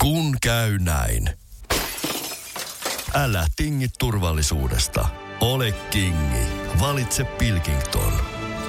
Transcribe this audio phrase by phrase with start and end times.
[0.00, 1.30] Kun käy näin.
[3.14, 5.08] Älä tingi turvallisuudesta.
[5.40, 6.46] Ole kingi.
[6.80, 8.12] Valitse Pilkington.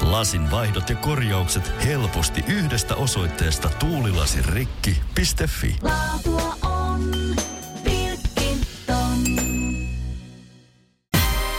[0.02, 5.76] Lasin vaihdot ja korjaukset helposti yhdestä osoitteesta tuulilasirikki.fi.
[5.82, 7.12] Laatua on
[7.84, 9.18] Pilkington.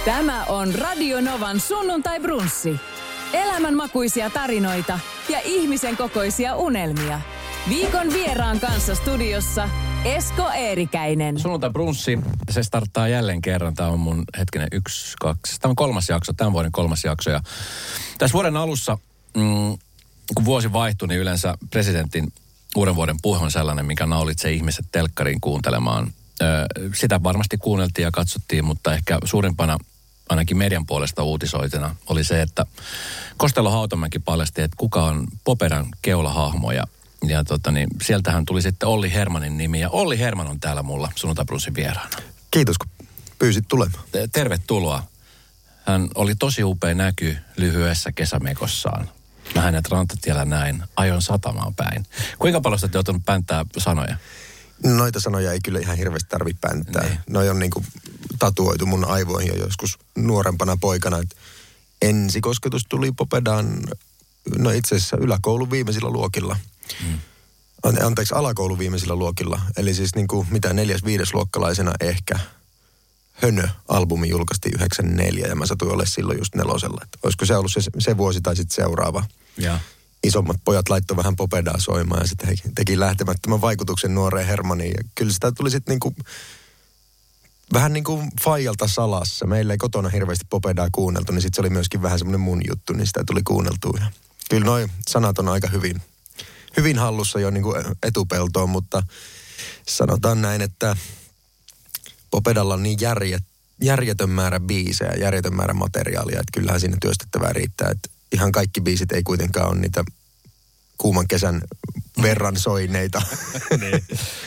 [0.05, 2.81] Tämä on Radio Novan sunnuntai brunssi.
[3.33, 4.99] Elämänmakuisia tarinoita
[5.29, 7.21] ja ihmisen kokoisia unelmia.
[7.69, 9.69] Viikon vieraan kanssa studiossa
[10.05, 11.41] Esko Eerikäinen.
[11.41, 12.19] Sunnuntai brunssi,
[12.51, 13.75] se starttaa jälleen kerran.
[13.75, 15.61] Tämä on mun hetkinen yksi, kaksi.
[15.61, 17.31] Tämä on kolmas jakso, tämän vuoden kolmas jakso.
[17.31, 17.41] Ja
[18.19, 18.99] tässä vuoden alussa,
[19.37, 19.79] mm,
[20.35, 22.33] kun vuosi vaihtui, niin yleensä presidentin
[22.77, 26.13] uuden vuoden puhe on sellainen, mikä naulitsee ihmiset telkkariin kuuntelemaan.
[26.95, 29.79] Sitä varmasti kuunneltiin ja katsottiin, mutta ehkä suurimpana
[30.29, 32.67] ainakin median puolesta uutisoitena oli se, että
[33.37, 36.85] Kostelo Hautamäki paljasti, että kuka on Poperan keulahahmo ja
[37.23, 39.81] ja tota niin, sieltähän tuli sitten Olli Hermanin nimi.
[39.81, 42.17] Ja Olli Herman on täällä mulla sunnuntai Brunssin vieraana.
[42.51, 43.07] Kiitos, kun
[43.39, 44.05] pyysit tulemaan.
[44.13, 45.03] Te- Tervetuloa.
[45.87, 49.11] Hän oli tosi upea näky lyhyessä kesämekossaan.
[49.55, 52.07] Mä hänet rantatiellä näin, ajon satamaan päin.
[52.39, 54.17] Kuinka paljon sä oot pänttää sanoja?
[54.85, 57.03] Noita sanoja ei kyllä ihan hirveästi tarvi pänttää.
[57.03, 57.19] Niin.
[57.31, 57.85] Noi on niinku
[58.39, 61.19] tatuoitu mun aivoihin jo joskus nuorempana poikana.
[61.19, 61.37] Et
[62.03, 63.83] ensikosketus tuli Popedaan,
[64.59, 66.57] no itse asiassa yläkoulun viimeisillä luokilla.
[67.01, 67.19] Mm.
[68.03, 69.61] Anteeksi, alakoulun viimeisillä luokilla.
[69.77, 72.39] Eli siis niinku mitä neljäs, viides luokkalaisena ehkä.
[73.33, 77.01] Hönö-albumi julkaistiin 94 ja mä satuin olemaan silloin just nelosella.
[77.03, 79.25] Et olisiko se ollut se, se vuosi tai sitten seuraava.
[79.59, 79.79] Ja.
[80.25, 84.95] isommat pojat laittoi vähän popedaa soimaan ja sitten he teki lähtemättömän vaikutuksen nuoreen Hermaniin.
[84.97, 86.15] Ja kyllä sitä tuli sitten niinku,
[87.73, 89.47] vähän niin kuin faijalta salassa.
[89.47, 92.93] Meillä ei kotona hirveästi popedaa kuunneltu, niin sitten se oli myöskin vähän semmoinen mun juttu,
[92.93, 93.99] niin sitä tuli kuunneltua.
[94.01, 94.07] Ja
[94.51, 96.03] kyllä noi sanat on aika hyvin,
[96.77, 99.03] hyvin hallussa jo niin kuin etupeltoon, mutta
[99.89, 100.97] sanotaan näin, että
[102.31, 103.43] Popedalla on niin järjet,
[103.81, 107.91] järjetön määrä biisejä, järjetön määrä materiaalia, että kyllähän siinä työstettävää riittää.
[107.91, 110.05] Että ihan kaikki biisit ei kuitenkaan ole niitä
[110.99, 111.63] kuuman kesän
[112.23, 113.23] verran soineita.
[113.81, 114.05] niin.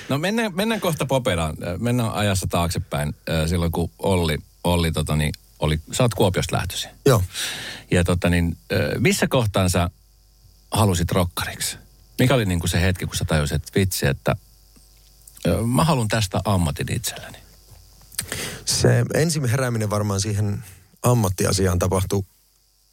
[0.09, 1.57] No mennään, mennään kohta Poperaan.
[1.79, 6.89] Mennään ajassa taaksepäin äh, silloin, kun Olli, Olli tota niin, oli, sä oot Kuopiosta lähtöisin.
[7.05, 7.23] Joo.
[7.91, 9.89] Ja tota niin, äh, missä kohtaan sä
[10.71, 11.77] halusit rokkariksi?
[12.19, 14.35] Mikä oli niin kuin se hetki, kun sä tajusit, että vitsi, että
[15.65, 17.37] mä haluan tästä ammatin itselleni?
[18.65, 20.63] Se ensimmäinen herääminen varmaan siihen
[21.03, 22.23] ammattiasiaan tapahtui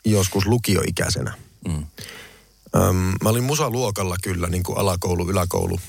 [0.04, 1.34] joskus lukioikäisenä.
[1.68, 1.86] Mm.
[2.76, 5.80] Öm, mä olin musaluokalla kyllä, niin kuin alakoulu, yläkoulu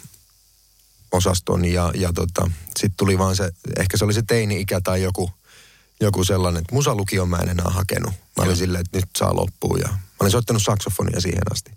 [1.11, 5.31] osaston ja, ja tota, sitten tuli vaan se, ehkä se oli se teini-ikä tai joku,
[5.99, 8.13] joku sellainen, että musalukion mä en enää hakenut.
[8.37, 11.71] Mä olin silleen, että nyt saa loppua ja mä olin soittanut saksofonia siihen asti.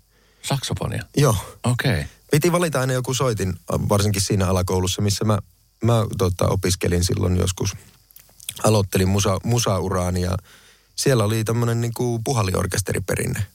[0.47, 1.03] Saksofonia?
[1.17, 1.35] Joo.
[1.63, 1.91] Okei.
[1.91, 2.03] Okay.
[2.31, 3.53] Piti valita aina joku soitin,
[3.89, 5.39] varsinkin siinä alakoulussa, missä mä,
[5.83, 7.75] mä tota, opiskelin silloin joskus.
[8.63, 10.37] Aloittelin musa, musauraani ja
[10.95, 13.45] siellä oli tämmöinen niinku puhalliorkesteriperinne.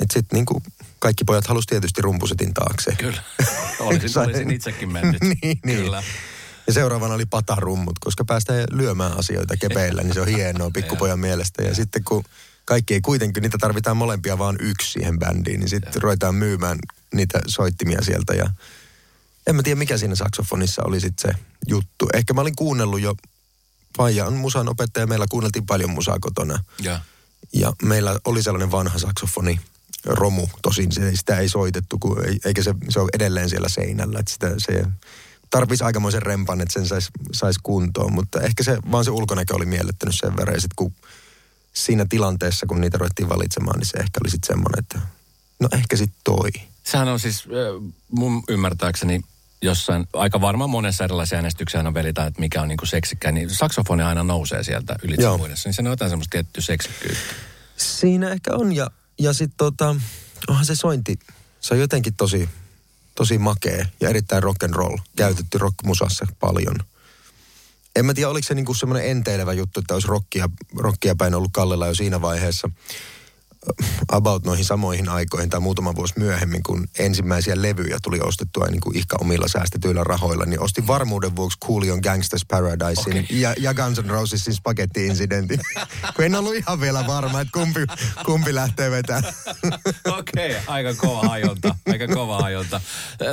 [0.00, 0.62] Et sit niinku
[0.98, 2.94] kaikki pojat halusi tietysti rumpusetin taakse.
[2.98, 3.22] Kyllä.
[3.80, 5.22] Olisin, olisin itsekin mennyt.
[5.42, 5.78] niin, niin.
[5.78, 6.02] Kyllä.
[6.66, 11.62] Ja seuraavana oli patarummut, koska päästään lyömään asioita kepeillä, niin se on hienoa pikkupojan mielestä.
[11.62, 12.24] Ja sitten kun
[12.70, 16.78] kaikki ei kuitenkin, niitä tarvitaan molempia vaan yksi siihen bändiin, niin sitten ruvetaan myymään
[17.14, 18.34] niitä soittimia sieltä.
[18.34, 18.50] Ja
[19.46, 21.38] en mä tiedä, mikä siinä saksofonissa oli sitten se
[21.68, 22.08] juttu.
[22.14, 23.14] Ehkä mä olin kuunnellut jo,
[23.96, 26.64] Faija on musan opettaja, meillä kuunneltiin paljon musaa kotona.
[26.82, 27.00] Ja.
[27.52, 29.60] Ja meillä oli sellainen vanha saksofoni,
[30.04, 34.18] romu, tosin se, sitä ei soitettu, kun, ei- eikä se, se ole edelleen siellä seinällä.
[34.18, 34.84] Että sitä, se
[35.50, 39.66] tarvisi aikamoisen rempan, että sen saisi sais kuntoon, mutta ehkä se, vaan se ulkonäkö oli
[39.66, 40.54] miellyttänyt sen verran.
[40.54, 40.94] Ja sitten kun
[41.72, 45.00] siinä tilanteessa, kun niitä ruvettiin valitsemaan, niin se ehkä oli sitten semmoinen, että
[45.60, 46.50] no ehkä sitten toi.
[46.84, 47.44] Sehän on siis
[48.10, 49.20] mun ymmärtääkseni
[49.62, 54.02] jossain, aika varmaan monessa erilaisia äänestyksiä aina velitään, että mikä on niinku seksikkää, niin saksofoni
[54.02, 55.38] aina nousee sieltä ylitse Joo.
[55.38, 55.68] muidessa.
[55.68, 57.34] Niin se on jotain semmoista tiettyä seksikkyyttä.
[57.76, 59.96] Siinä ehkä on ja, ja sitten tota,
[60.48, 61.18] onhan se sointi,
[61.60, 62.48] se on jotenkin tosi,
[63.14, 64.96] tosi makea ja erittäin rock and roll.
[65.16, 66.76] Käytetty rockmusassa paljon.
[67.96, 71.50] En mä tiedä, oliko se niinku semmoinen enteilevä juttu, että olisi rockia, rockia päin ollut
[71.52, 72.70] Kallella jo siinä vaiheessa.
[74.08, 78.96] About noihin samoihin aikoihin tai muutama vuosi myöhemmin, kun ensimmäisiä levyjä tuli ostettua niin kuin
[78.96, 83.40] ihka omilla säästetyillä rahoilla, niin ostin varmuuden vuoksi Coolion Gangsters Paradisein Okei.
[83.40, 85.60] ja, ja Guns N' Rosesin Spaghetti Incidentin.
[86.16, 87.80] kun en ollut ihan vielä varma, että kumpi,
[88.24, 89.24] kumpi lähtee vetämään.
[90.18, 91.76] Okei, okay, aika kova ajonta.
[91.86, 92.80] Aika kova ajonta.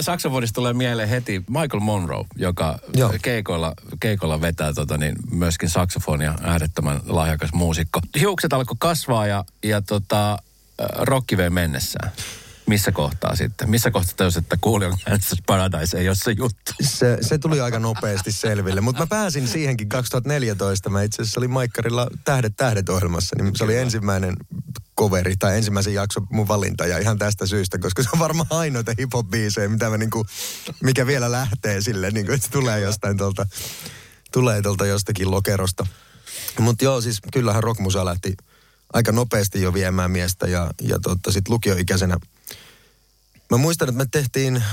[0.01, 3.13] Saksofonista tulee mieleen heti Michael Monroe, joka Joo.
[3.21, 7.99] keikoilla, keikoilla vetää tota, niin myöskin saksofonia, äärettömän lahjakas muusikko.
[8.19, 10.39] Hiukset alkoi kasvaa ja, ja tota, äh,
[10.97, 12.11] rokki vei mennessään.
[12.67, 13.69] Missä kohtaa sitten?
[13.69, 16.71] Missä kohtaa tajusit, että Kuulion Gangsters Paradise ei ole se juttu?
[16.81, 20.89] Se, se tuli aika nopeasti selville, mutta mä pääsin siihenkin 2014.
[20.89, 24.35] Mä itse asiassa olin Maikkarilla Tähdet tähdet ohjelmassa, niin se oli ensimmäinen
[24.99, 28.91] coveri tai ensimmäisen jakson mun valinta ja ihan tästä syystä, koska se on varmaan ainoita
[28.99, 29.11] hip
[29.67, 30.25] mitä mä niinku,
[30.83, 33.47] mikä vielä lähtee sille, niinku, että se tulee jostain tuolta,
[34.31, 35.87] tulee tuolta jostakin lokerosta.
[36.59, 38.37] Mutta joo, siis kyllähän rockmusa lähti
[38.93, 42.17] aika nopeasti jo viemään miestä ja, ja tota, sitten lukioikäisenä
[43.51, 44.63] Mä muistan, että me tehtiin äh,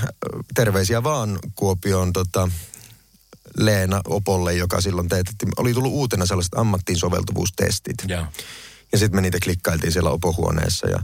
[0.55, 2.49] terveisiä vaan Kuopioon tota,
[3.57, 5.53] Leena Opolle, joka silloin teetettiin.
[5.57, 7.97] Oli tullut uutena sellaiset ammattiin soveltuvuustestit.
[8.07, 8.27] Joo.
[8.93, 11.03] Ja sitten me niitä klikkailtiin siellä opohuoneessa ja,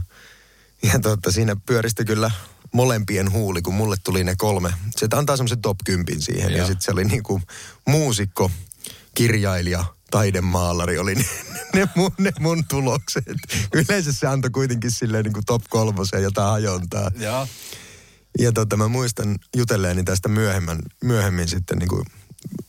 [0.83, 2.31] ja tota, siinä pyöristi kyllä
[2.71, 4.73] molempien huuli, kun mulle tuli ne kolme.
[4.97, 6.51] Se antaa semmoisen top 10 siihen.
[6.51, 6.59] Joo.
[6.59, 7.41] Ja sitten se oli niinku
[7.87, 8.51] muusikko,
[9.15, 11.25] kirjailija, taidemaalari oli ne,
[11.73, 13.37] ne, mun, ne mun tulokset.
[13.73, 17.11] Yleensä se antoi kuitenkin silleen niin kuin top kolmoseen jotain hajontaa.
[17.19, 17.47] Joo.
[18.39, 22.05] Ja tota, mä muistan jutelleeni tästä myöhemmän, myöhemmin sitten niin kuin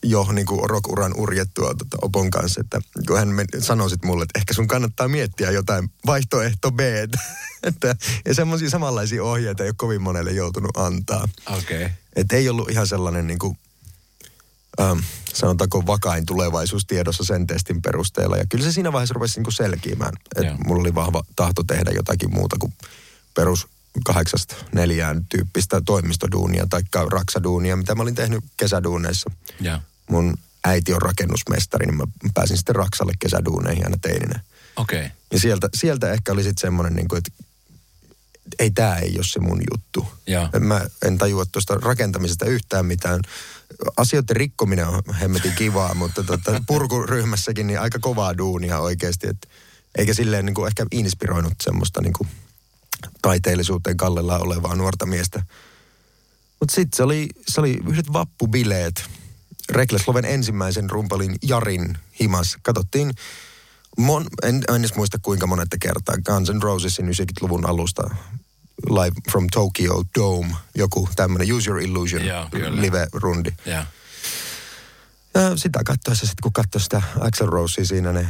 [0.03, 3.29] jo niin kuin rock-uran urjettua tota, Opon kanssa, että kun hän
[3.59, 6.79] sanoi sit mulle, että ehkä sun kannattaa miettiä jotain vaihtoehto B.
[7.63, 7.95] että,
[8.25, 11.29] ja semmoisia samanlaisia ohjeita ei ole kovin monelle joutunut antaa.
[11.49, 11.85] Okei.
[11.85, 11.89] Okay.
[12.15, 13.57] Että ei ollut ihan sellainen niin kuin,
[14.81, 14.99] ähm,
[15.33, 18.37] sanotaanko vakain tulevaisuus tiedossa sen testin perusteella.
[18.37, 20.13] Ja kyllä se siinä vaiheessa rupesi niin kuin selkiämään.
[20.35, 22.73] Että mulla oli vahva tahto tehdä jotakin muuta kuin
[23.33, 23.67] perus
[24.05, 26.81] kahdeksasta neljään tyyppistä toimistoduunia tai
[27.11, 29.31] raksaduunia, mitä mä olin tehnyt kesäduuneissa.
[29.59, 29.81] Ja.
[30.09, 32.03] Mun äiti on rakennusmestari, niin mä
[32.33, 34.39] pääsin sitten Raksalle kesäduuneihin aina teininä.
[34.75, 34.99] Okei.
[34.99, 35.11] Okay.
[35.31, 37.43] Ja sieltä, sieltä ehkä oli sitten semmoinen, niin kuin, että
[38.59, 40.07] ei tämä ei ole se mun juttu.
[40.27, 40.49] Ja.
[40.59, 43.19] Mä en tajua tuosta rakentamisesta yhtään mitään.
[43.97, 49.27] Asioiden rikkominen on hemmetin kivaa, mutta tota, purkuryhmässäkin niin aika kovaa duunia oikeasti.
[49.27, 49.49] Et,
[49.97, 52.29] eikä silleen niin kuin ehkä inspiroinut semmoista niin kuin
[53.21, 55.43] taiteellisuuteen kallella olevaa nuorta miestä.
[56.59, 59.03] Mutta sitten se oli, se oli yhdet vappubileet.
[59.69, 62.57] Reklesloven ensimmäisen rumpalin Jarin himas.
[62.61, 63.13] Katsottiin,
[63.97, 68.15] mon, en, en edes muista kuinka monetta kertaa, Guns N' Rosesin 90-luvun alusta
[68.89, 72.81] Live from Tokyo Dome, joku tämmöinen Use Your Illusion kyllä.
[72.81, 73.51] live-rundi.
[73.65, 73.85] Ja.
[75.33, 78.27] Ja sitä katsoessa sitten, kun katsoi sitä Axel Rosea siinä ne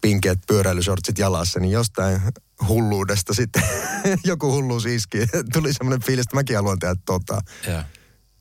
[0.00, 2.20] pinkeät pyöräilysortsit jalassa, niin jostain
[2.68, 3.62] hulluudesta sitten
[4.24, 5.18] joku hulluus iski.
[5.52, 7.40] Tuli semmoinen fiilis, että mäkin haluan tehdä tota.
[7.66, 7.84] Ja.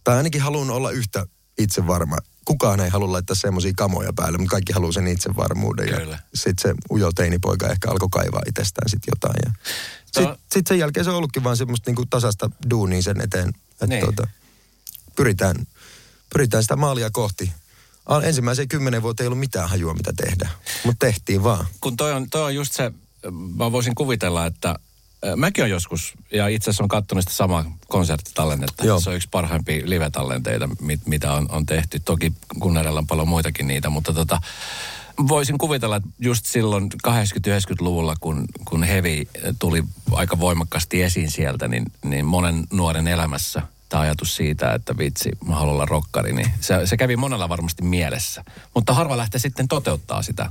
[0.04, 1.26] Tai ainakin haluan olla yhtä
[1.58, 2.18] itse varma.
[2.48, 5.90] Kukaan ei halua laittaa semmoisia kamoja päälle, mutta kaikki haluaa sen itsevarmuuden.
[5.90, 6.12] Kyllä.
[6.16, 9.36] Ja sitten se ujo teinipoika ehkä alkoi kaivaa itsestään sitten jotain.
[9.46, 9.52] Ja
[10.06, 13.50] sitten sit sen jälkeen se on ollutkin vaan semmoista niinku tasasta duunia sen eteen.
[13.72, 14.06] Että Niin.
[14.06, 14.28] tota,
[15.16, 15.56] pyritään,
[16.34, 17.52] pyritään sitä maalia kohti.
[18.24, 20.50] Ensimmäiseen kymmenen vuoteen ei ollut mitään hajua, mitä tehdä.
[20.86, 21.66] Mutta tehtiin vaan.
[21.82, 22.92] Kun toi on, toi on just se,
[23.58, 24.76] mä voisin kuvitella, että
[25.36, 28.86] mäkin on joskus, ja itse asiassa on katsonut sitä samaa konserttitallennetta.
[28.86, 29.00] Joo.
[29.00, 32.00] Se on yksi parhaimpia live-tallenteita, mit, mitä on, on tehty.
[32.00, 34.42] Toki Gunnerilla on paljon muitakin niitä, mutta tota,
[35.28, 39.28] voisin kuvitella, että just silloin 80-90-luvulla, kun, kun Heavy
[39.60, 45.32] tuli aika voimakkaasti esiin sieltä, niin, niin monen nuoren elämässä tämä ajatus siitä, että vitsi,
[45.48, 48.44] mä haluan olla rokkari, niin se, se kävi monella varmasti mielessä.
[48.74, 50.50] Mutta harva lähtee sitten toteuttaa sitä.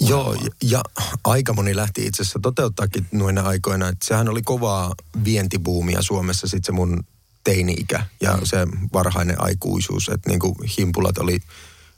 [0.00, 0.82] Joo, ja, ja
[1.24, 3.88] aika moni lähti itse asiassa toteuttaakin noina aikoina.
[3.88, 4.94] Että sehän oli kovaa
[5.24, 7.04] vientibuumia Suomessa sitten se mun
[7.44, 8.40] teini-ikä ja mm.
[8.44, 10.08] se varhainen aikuisuus.
[10.08, 11.40] Että niinku himpulat oli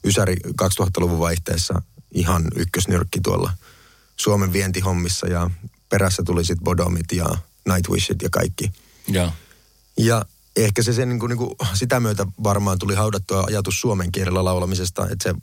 [0.05, 3.53] Ysäri 2000-luvun vaihteessa ihan ykkösnyrkki tuolla
[4.17, 5.51] Suomen vientihommissa ja
[5.89, 7.27] perässä tuli sitten Bodomit ja
[7.69, 8.73] Nightwishit ja kaikki.
[9.09, 9.33] Joo.
[9.97, 10.25] Ja
[10.57, 14.45] ehkä se, se niin kuin, niin kuin, sitä myötä varmaan tuli haudattua ajatus suomen kielellä
[14.45, 15.35] laulamisesta, että se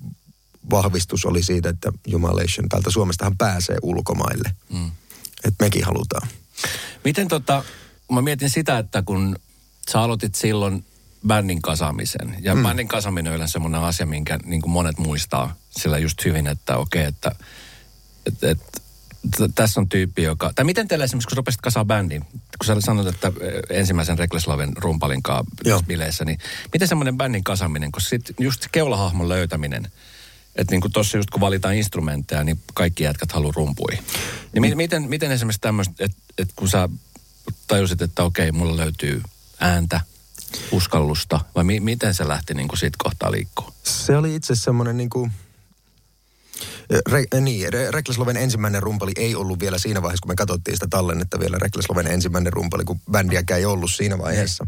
[0.70, 4.52] vahvistus oli siitä, että Jumalation täältä Suomestahan pääsee ulkomaille.
[4.74, 4.92] Mm.
[5.44, 6.28] Että mekin halutaan.
[7.06, 7.64] Miten tota,
[8.12, 9.36] mä mietin sitä, että kun
[9.92, 10.86] sä aloitit silloin
[11.28, 12.64] bändin kasaamisen, ja mm.
[12.64, 16.78] bändin kasaaminen on yleensä semmoinen asia, minkä niin kuin monet muistaa sillä just hyvin, että
[16.78, 17.32] okei, että
[18.26, 18.60] et, et,
[19.38, 20.52] t- tässä on tyyppi, joka...
[20.56, 24.20] Tai miten teillä esimerkiksi, kun sä rupesit kasaa bändin, kun sä sanoit, että eh, ensimmäisen
[24.20, 25.84] Rekleslaven rumpalinkaa Joo.
[25.88, 26.40] bileissä, niin
[26.74, 29.92] miten semmoinen bändin kasaaminen, koska sit just keulahahmon löytäminen,
[30.60, 33.92] että niin kuin tuossa just kun valitaan instrumentteja, niin kaikki jätkät haluaa rumpui.
[34.54, 36.90] Niin mi- miten, miten esimerkiksi tämmöistä, että et kun sä
[37.68, 39.22] tajusit, että okei, mulla löytyy
[39.60, 40.02] ääntä,
[40.72, 43.74] uskallusta, vai mi- miten se lähti niin kuin siitä kohtaa liikkuu?
[43.84, 45.32] Se oli itse semmoinen niin kuin...
[47.12, 50.88] Re, niin, Re, Reklesloven ensimmäinen rumpali ei ollut vielä siinä vaiheessa, kun me katsottiin sitä
[50.90, 54.68] tallennetta vielä Reklesloven ensimmäinen rumpali, kun bändiäkään ei ollut siinä vaiheessa.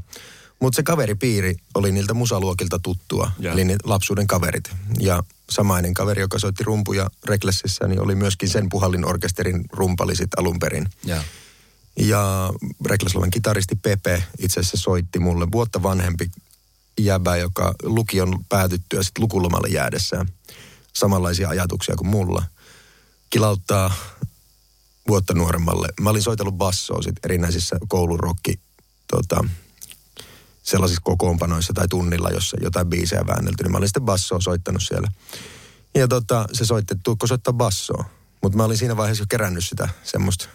[0.61, 3.53] Mutta se kaveripiiri oli niiltä musaluokilta tuttua, Joo.
[3.53, 4.71] eli ne lapsuuden kaverit.
[4.99, 10.29] Ja samainen kaveri, joka soitti rumpuja Reklessissä, niin oli myöskin sen puhallin orkesterin rumpali sit
[10.37, 10.89] alun perin.
[11.03, 11.23] Ja.
[11.99, 12.53] Ja
[12.85, 16.31] Reklasloven kitaristi Pepe itse asiassa soitti mulle vuotta vanhempi
[16.99, 20.29] jäbä, joka lukion päätyttyä sitten lukulomalle jäädessään.
[20.93, 22.43] Samanlaisia ajatuksia kuin mulla.
[23.29, 23.93] Kilauttaa
[25.07, 25.87] vuotta nuoremmalle.
[26.01, 28.59] Mä olin soitellut bassoa sit erinäisissä koulurokki
[29.11, 29.45] tota,
[30.63, 35.07] sellaisissa kokoonpanoissa tai tunnilla, jossa jotain biisejä väännelty, niin mä olin sitten bassoa soittanut siellä.
[35.95, 38.05] Ja tota, se soitti, että tuukko soittaa bassoa.
[38.43, 40.47] Mutta mä olin siinä vaiheessa jo kerännyt sitä semmoista,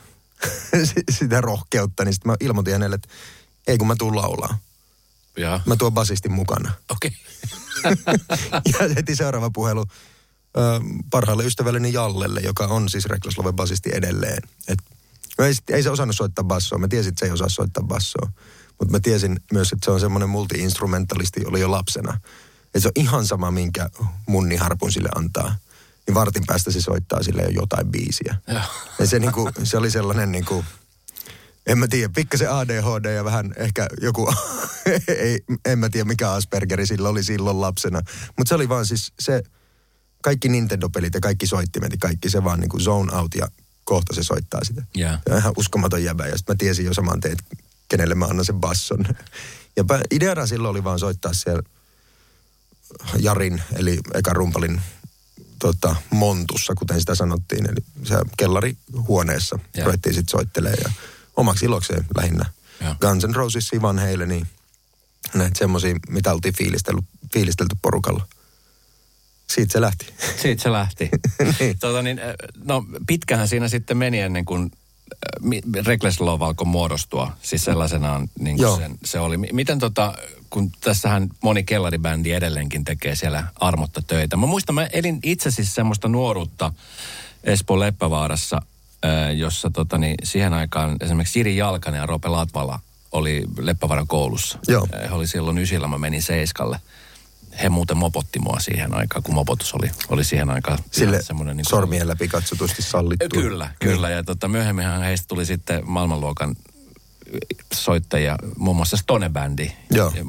[1.19, 3.09] sitä rohkeutta, niin sitten mä ilmoitin hänelle, että
[3.67, 4.59] ei kun mä tuun laulaa.
[5.37, 6.73] Ja, Mä tuon basistin mukana.
[6.91, 7.11] okei.
[8.73, 9.85] ja heti seuraava puhelu
[10.57, 10.61] ö,
[11.11, 14.43] parhaalle ystävälleni Jallelle, joka on siis Reklasloven basisti edelleen.
[14.69, 14.79] Et,
[15.39, 16.79] no ei, ei se osannut soittaa bassoa.
[16.79, 18.31] Mä tiesin, että se ei osaa soittaa bassoa.
[18.79, 22.21] Mutta mä tiesin myös, että se on semmoinen multi-instrumentalisti, oli jo lapsena.
[22.65, 23.91] Että se on ihan sama, minkä
[24.27, 25.55] munni harpun sille antaa.
[26.07, 28.37] Niin vartin päästä se soittaa sille jo jotain biisiä.
[28.47, 28.61] Joo.
[28.99, 30.65] Ja se, niinku, se oli sellainen niinku,
[31.67, 34.35] en mä tiedä, pikkasen ADHD ja vähän ehkä joku,
[35.09, 38.03] ei, en mä tiedä mikä Aspergeri sillä oli silloin lapsena.
[38.39, 39.43] Mutta se oli vaan siis se,
[40.23, 43.49] kaikki Nintendo-pelit ja kaikki soittimet ja kaikki se vaan niinku zone out ja
[43.85, 44.83] kohta se soittaa sitä.
[44.95, 45.19] Joo.
[45.29, 47.39] Ja ihan uskomaton jäbä ja sitten mä tiesin jo saman teet,
[47.89, 49.05] kenelle mä annan sen basson.
[49.77, 51.63] Ja ideana silloin oli vaan soittaa siellä
[53.19, 54.81] Jarin, eli eka rumpalin
[55.59, 57.71] tota, montussa, kuten sitä sanottiin.
[57.71, 59.87] Eli se kellarihuoneessa Joo.
[59.87, 60.91] ruvettiin sitten soittelemaan ja
[61.37, 62.45] omaksi ilokseen lähinnä.
[62.81, 62.95] Joo.
[63.01, 64.47] Guns N' Rosesia, Van Halenia,
[65.35, 67.03] näitä semmosia, mitä oltiin fiilistelty,
[67.33, 68.29] fiilistelty porukalla.
[69.47, 70.07] Siitä se lähti.
[70.43, 71.11] Siitä se lähti.
[71.61, 71.79] Niin.
[71.79, 74.71] tota, niin, äh, no, pitkähän siinä sitten meni ennen kuin
[75.87, 77.33] Reckless Love alkoi muodostua.
[77.43, 79.37] Siis sellaisenaan niin kuin sen, se oli.
[79.37, 80.15] Miten tota,
[80.51, 84.37] kun tässähän moni kellaribändi edelleenkin tekee siellä armotta töitä.
[84.37, 86.73] Mä muistan, mä elin itse siis semmoista nuoruutta
[87.45, 88.63] Espoo Leppävaarassa,
[89.37, 92.81] jossa tota, niin, siihen aikaan esimerkiksi Siri Jalkanen ja Rope Latvala
[93.13, 94.59] oli Leppävaaran koulussa.
[94.69, 94.89] Joo.
[95.03, 96.81] He oli silloin ysillä, mä menin Seiskalle.
[97.63, 101.57] He muuten mopotti mua siihen aikaan, kun mopotus oli, oli siihen aikaan Sille semmoinen...
[101.57, 103.41] Niin kuin- sormien läpi katsotusti sallittu.
[103.41, 104.11] Kyllä, kyllä.
[104.11, 106.57] Ja tota, myöhemminhän heistä tuli sitten maailmanluokan
[107.75, 109.73] soittajia, muun muassa Stone-bändi.
[109.91, 110.13] Joo.
[110.17, 110.25] Ja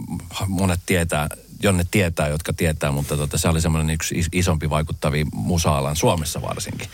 [0.47, 1.29] Monet tietää,
[1.63, 6.41] Jonne tietää, jotka tietää, mutta tota, se oli semmoinen yksi is- isompi vaikuttavia musa-alan Suomessa
[6.41, 6.89] varsinkin.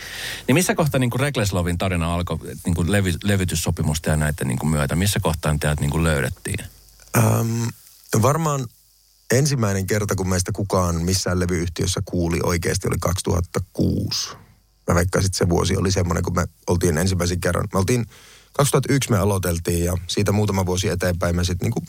[0.46, 4.70] Niin missä kohtaa niin Rekleslovin tarina alkoi niin kuin levy, levytyssopimusta ja näiden niin kuin
[4.70, 4.96] myötä?
[4.96, 6.64] Missä kohtaa teidät niin kuin löydettiin?
[7.16, 7.62] Ähm,
[8.22, 8.66] varmaan
[9.38, 14.28] ensimmäinen kerta, kun meistä kukaan missään levyyhtiössä kuuli oikeasti, oli 2006.
[14.88, 17.68] Mä veikkaisin, että se vuosi oli semmoinen, kun me oltiin ensimmäisen kerran.
[17.72, 18.06] Me oltiin,
[18.52, 21.82] 2001 me aloiteltiin ja siitä muutama vuosi eteenpäin me sitten niinku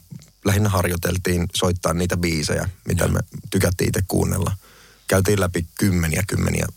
[0.46, 4.52] lähinnä harjoiteltiin soittaa niitä biisejä, mitä me tykättiin itse kuunnella.
[5.08, 6.68] Käytiin läpi kymmeniä, kymmeniä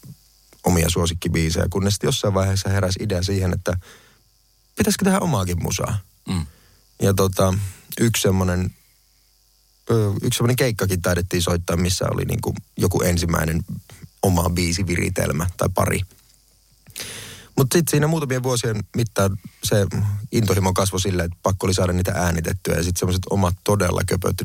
[0.64, 3.78] omia suosikkibiisejä, kunnes sitten jossain vaiheessa heräsi idea siihen, että
[4.76, 5.98] pitäisikö tehdä omaakin musaa.
[6.28, 6.46] Mm.
[7.02, 7.54] Ja tota,
[8.00, 8.70] yksi semmoinen,
[10.22, 13.62] yksi semmoinen keikkakin taidettiin soittaa, missä oli niinku joku ensimmäinen
[14.22, 16.00] oma biisiviritelmä tai pari.
[17.56, 19.86] Mutta sitten siinä muutamien vuosien mittaan se
[20.32, 22.74] intohimo kasvoi silleen, että pakko oli saada niitä äänitettyä.
[22.76, 24.36] Ja sitten semmoiset omat todella köpöt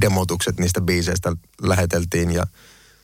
[0.00, 2.30] demotukset niistä biiseistä läheteltiin.
[2.30, 2.46] Ja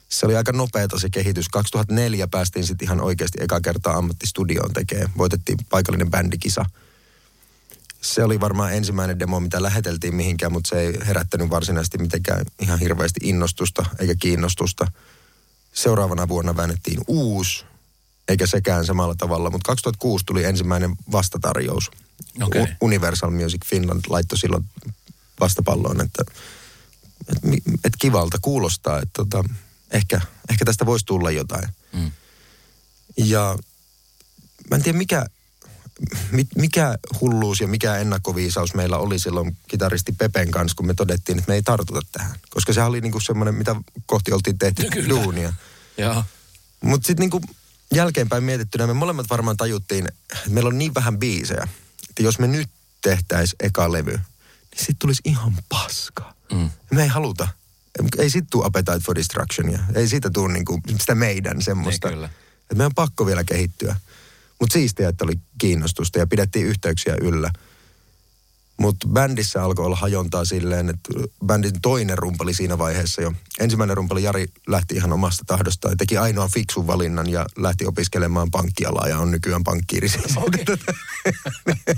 [0.09, 1.49] se oli aika nopeata se kehitys.
[1.49, 5.11] 2004 päästiin sitten ihan oikeasti eka kertaa ammattistudioon tekemään.
[5.19, 6.65] Voitettiin paikallinen bändikisa
[8.03, 12.79] se oli varmaan ensimmäinen demo, mitä läheteltiin mihinkään, mutta se ei herättänyt varsinaisesti mitenkään ihan
[12.79, 14.93] hirveästi innostusta eikä kiinnostusta.
[15.73, 17.65] Seuraavana vuonna väännettiin uusi,
[18.29, 21.91] eikä sekään samalla tavalla, mutta 2006 tuli ensimmäinen vastatarjous.
[22.63, 24.65] U- Universal Music Finland laittoi silloin
[25.41, 26.25] vastapalloon, että,
[27.29, 29.45] että, että kivalta kuulostaa, että tota,
[29.91, 31.69] ehkä, ehkä tästä voisi tulla jotain.
[31.93, 32.11] Mm.
[33.17, 33.59] Ja
[34.71, 35.42] mä en tiedä mikä, mi-
[36.57, 41.51] mikä hulluus ja mikä ennakkoviisaus meillä oli silloin kitaristi Pepen kanssa, kun me todettiin, että
[41.51, 42.37] me ei tartuta tähän.
[42.51, 45.09] Koska se oli niinku semmoinen, mitä kohti oltiin tehty Kyllä.
[45.09, 45.53] duunia.
[46.81, 47.41] Mutta sitten niinku
[47.95, 51.69] jälkeenpäin mietittynä me molemmat varmaan tajuttiin, että meillä on niin vähän biisejä,
[52.11, 52.69] että jos me nyt
[53.03, 56.35] tehtäis eka levy, niin sit tulisi ihan paska.
[56.53, 56.71] Mm.
[56.91, 57.49] Me ei haluta.
[58.19, 59.79] Ei sit tuu Appetite for Destructionia.
[59.95, 62.09] Ei siitä tuu niinku sitä meidän semmoista.
[62.09, 62.27] Ei kyllä.
[62.27, 63.97] Että meidän on pakko vielä kehittyä.
[64.63, 67.51] Mutta siistiä, että oli kiinnostusta ja pidettiin yhteyksiä yllä.
[68.77, 71.11] Mutta bändissä alkoi olla hajontaa silleen, että
[71.47, 73.33] bändin toinen rumpali siinä vaiheessa jo.
[73.59, 78.51] Ensimmäinen rumpali Jari lähti ihan omasta tahdostaan ja teki ainoan fiksun valinnan ja lähti opiskelemaan
[78.51, 80.09] pankkialaa ja on nykyään pankkiiri.
[80.09, 80.35] siis.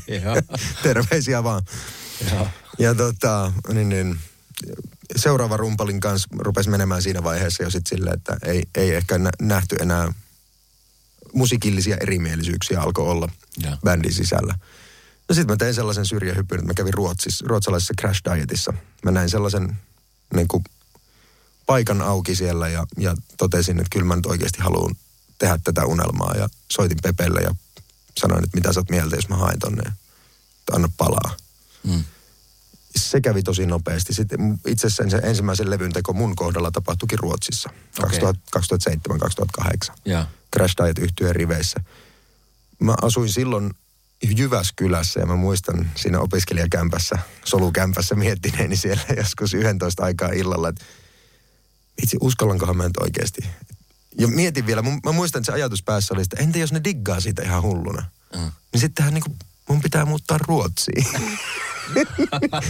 [0.22, 0.58] Joo.
[0.82, 1.62] Terveisiä vaan.
[2.32, 2.48] Joo.
[2.78, 4.18] Ja tota, niin, niin,
[5.16, 9.30] seuraava rumpalin kanssa rupesi menemään siinä vaiheessa jo sitten silleen, että ei, ei ehkä nä-
[9.42, 10.12] nähty enää
[11.34, 13.76] musiikillisia erimielisyyksiä alkoi olla Joo.
[13.84, 14.54] bändin sisällä.
[15.28, 18.72] No sitten mä tein sellaisen syrjähypyn, että mä kävin Ruotsissa, ruotsalaisessa Crash Dietissa.
[19.04, 19.76] Mä näin sellaisen
[20.34, 20.64] niin kuin,
[21.66, 24.94] paikan auki siellä ja, ja totesin, että kyllä mä nyt oikeasti haluan
[25.38, 26.34] tehdä tätä unelmaa.
[26.36, 27.54] Ja soitin Pepelle ja
[28.18, 29.92] sanoin, että mitä sä oot mieltä, jos mä haen tonne.
[30.72, 31.36] Anna palaa.
[31.82, 32.04] Mm.
[32.96, 34.14] Se kävi tosi nopeasti.
[34.14, 37.70] Sitten itse asiassa se ensimmäisen levyn teko mun kohdalla tapahtuikin Ruotsissa.
[38.02, 38.20] Okei.
[38.20, 39.92] 2007-2008.
[40.04, 40.26] Ja.
[40.54, 41.80] Crash Diet yhtyeen riveissä.
[42.80, 43.70] Mä asuin silloin
[44.22, 50.84] Jyväskylässä ja mä muistan siinä opiskelijakämpässä, solukämpässä miettineeni siellä joskus 11 aikaa illalla, että
[52.02, 53.44] itse uskallankohan mä nyt oikeasti.
[54.18, 57.20] Ja mietin vielä, mä muistan, että se ajatus päässä oli, että entä jos ne diggaa
[57.20, 58.04] siitä ihan hulluna?
[58.34, 58.52] Mm.
[58.72, 59.36] Niin sittenhän niinku,
[59.68, 61.06] mun pitää muuttaa Ruotsiin.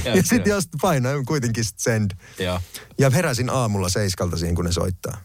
[0.05, 2.11] ja sitten jos painoin kuitenkin send.
[2.39, 2.61] Joo.
[2.99, 5.21] Ja heräsin aamulla seiskalta siihen, kun ne soittaa.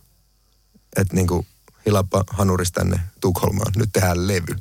[0.96, 1.46] Että niinku,
[1.90, 4.56] hilappa hanuris tänne Tukholmaan, nyt tehdään levy.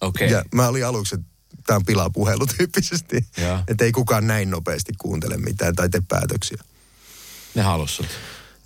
[0.00, 0.30] Okei.
[0.30, 1.26] Ja mä olin aluksi, että
[1.66, 3.26] tämä on pilapuhelu tyyppisesti.
[3.68, 6.58] Että ei kukaan näin nopeasti kuuntele mitään tai tee päätöksiä.
[7.54, 8.06] Ne halus sut.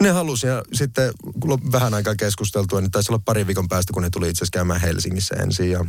[0.03, 4.03] Ne halusi ja sitten kun vähän aikaa keskusteltua, niin taisi olla pari viikon päästä, kun
[4.03, 5.71] ne tuli itse asiassa käymään Helsingissä ensin.
[5.71, 5.85] Ja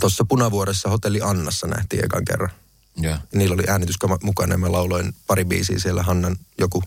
[0.00, 2.50] tuossa Punavuoressa hotelli Annassa nähtiin ekan kerran.
[2.96, 3.12] Joo.
[3.12, 6.84] Ja niillä oli äänityskama mukana ja mä lauloin pari biisiä siellä Hannan joku,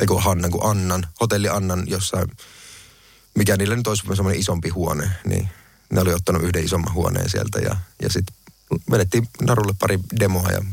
[0.00, 2.30] ei kun Hannan kuin Annan, hotelli Annan jossain,
[3.36, 5.48] mikä niillä nyt olisi semmoinen isompi huone, niin
[5.92, 8.36] ne oli ottanut yhden isomman huoneen sieltä ja, ja sitten
[8.90, 10.64] vedettiin narulle pari demoa ja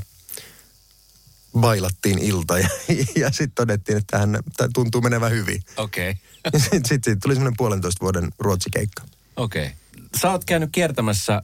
[1.60, 2.70] bailattiin ilta ja,
[3.22, 4.28] ja sitten todettiin, että
[4.58, 5.62] tämä tuntuu menevän hyvin.
[5.78, 6.16] Okei.
[6.54, 9.04] Ja sitten sit, sit tuli semmoinen puolentoista vuoden ruotsikeikka.
[9.36, 9.72] Okei.
[10.22, 11.44] Sä oot käynyt kiertämässä äh,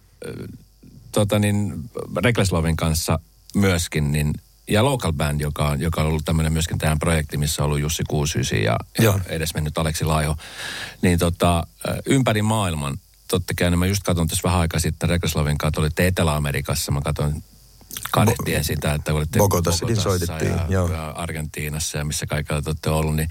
[1.11, 1.89] tota niin,
[2.23, 3.19] Rekleslovin kanssa
[3.55, 4.33] myöskin, niin,
[4.69, 7.79] ja Local Band, joka on, joka on ollut tämmöinen myöskin tähän projekti, missä on ollut
[7.79, 10.35] Jussi Kuusysi ja, ja edesmennyt Aleksi Laiho,
[11.01, 11.67] niin tota,
[12.05, 12.97] ympäri maailman,
[13.27, 17.43] totta käynyt, mä just katson tässä vähän aikaa sitten Rekleslovin kanssa, olitte Etelä-Amerikassa, mä katson
[18.11, 20.91] kadehtien sitä, että olitte Bogotassa soitettiin, ja, joo.
[20.91, 23.29] ja Argentiinassa ja missä kaikilla te olette ollut, niin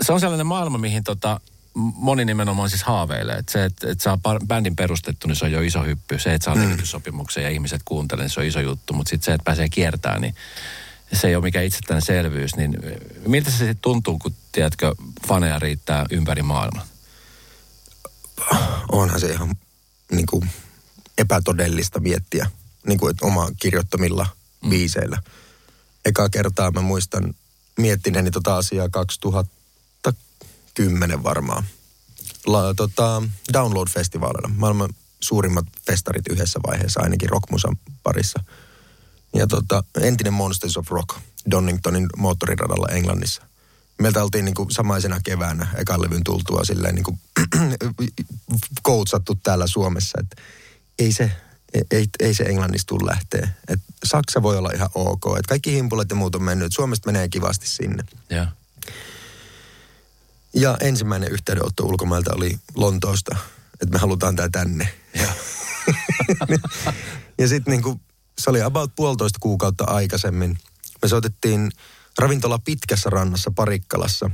[0.00, 1.40] se on sellainen maailma, mihin tota,
[1.74, 3.36] moni nimenomaan siis haaveilee.
[3.36, 6.18] Että se, että, että saa bändin perustettu, niin se on jo iso hyppy.
[6.18, 8.92] Se, että saa levytyssopimuksen ja ihmiset kuuntelee, niin se on iso juttu.
[8.92, 10.34] Mutta sitten se, että pääsee kiertämään, niin
[11.12, 12.56] se ei ole mikään itsestäänselvyys.
[12.56, 12.76] Niin
[13.26, 14.94] miltä se sitten tuntuu, kun, tiedätkö,
[15.28, 16.86] faneja riittää ympäri maailman?
[18.92, 19.54] onhan se ihan
[20.12, 20.50] niin kuin
[21.18, 22.50] epätodellista miettiä
[22.86, 24.26] niin kuin, että oma kirjoittamilla
[24.62, 24.70] mm.
[24.70, 25.22] biiseillä.
[26.04, 27.34] Eka kertaa mä muistan
[27.78, 28.88] miettineeni tota asiaa
[30.74, 31.64] 2010 varmaan.
[32.46, 34.48] La, tota, Download-festivaaleilla.
[34.56, 38.44] Maailman suurimmat festarit yhdessä vaiheessa, ainakin rockmusan parissa.
[39.34, 41.18] Ja tota, entinen Monsters of Rock
[41.50, 43.42] Doningtonin moottoriradalla Englannissa.
[43.98, 47.20] Meiltä oltiin niin kuin samaisena keväänä ekan levyn tultua silleen niin kuin
[48.82, 50.42] koutsattu täällä Suomessa, että
[50.98, 51.32] ei se,
[51.90, 53.48] ei, ei se Englannista tule lähteä.
[53.68, 55.24] Et Saksa voi olla ihan ok.
[55.38, 56.66] Et kaikki himpulet ja muut on mennyt.
[56.66, 58.04] Et Suomesta menee kivasti sinne.
[58.30, 58.46] Ja.
[60.54, 63.36] Ja ensimmäinen yhteydenotto ulkomailta oli Lontoosta,
[63.72, 64.88] että me halutaan tää tänne.
[65.14, 65.32] Ja.
[67.38, 68.00] Ja sitten niinku,
[68.38, 70.58] se oli about puolitoista kuukautta aikaisemmin.
[71.02, 71.70] Me soitettiin
[72.18, 74.30] ravintola Pitkässä rannassa Parikkalassa.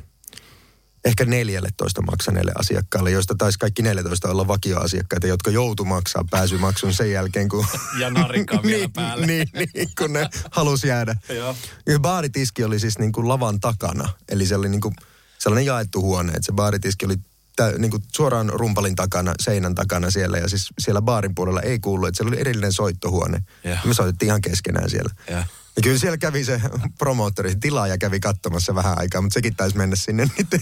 [1.04, 7.12] Ehkä 14 maksaneelle asiakkaalle, joista taisi kaikki 14 olla vakioasiakkaita, jotka joutu maksaa pääsymaksun sen
[7.12, 7.66] jälkeen, kun...
[7.98, 9.26] Ja narikkaa vielä niin, päälle.
[9.26, 11.16] Niin, niin, kun ne halusi jäädä.
[11.28, 11.56] Joo.
[11.86, 14.08] Ja baaritiski oli siis niin kuin lavan takana.
[14.28, 14.94] Eli se oli niin kuin
[15.40, 17.16] sellainen jaettu huone, että se baaritiski oli
[17.56, 20.38] tä, niin kuin suoraan rumpalin takana, seinän takana siellä.
[20.38, 23.42] Ja siis siellä baarin puolella ei kuulu, että siellä oli erillinen soittohuone.
[23.64, 23.76] Joo.
[23.84, 25.14] Me soitettiin ihan keskenään siellä.
[25.30, 25.44] Ja.
[25.76, 26.60] Ja kyllä siellä kävi se
[26.98, 30.60] promoottori, tilaaja kävi katsomassa vähän aikaa, mutta sekin taisi mennä sinne niiden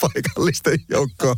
[0.00, 1.36] paikallisten joukkoon.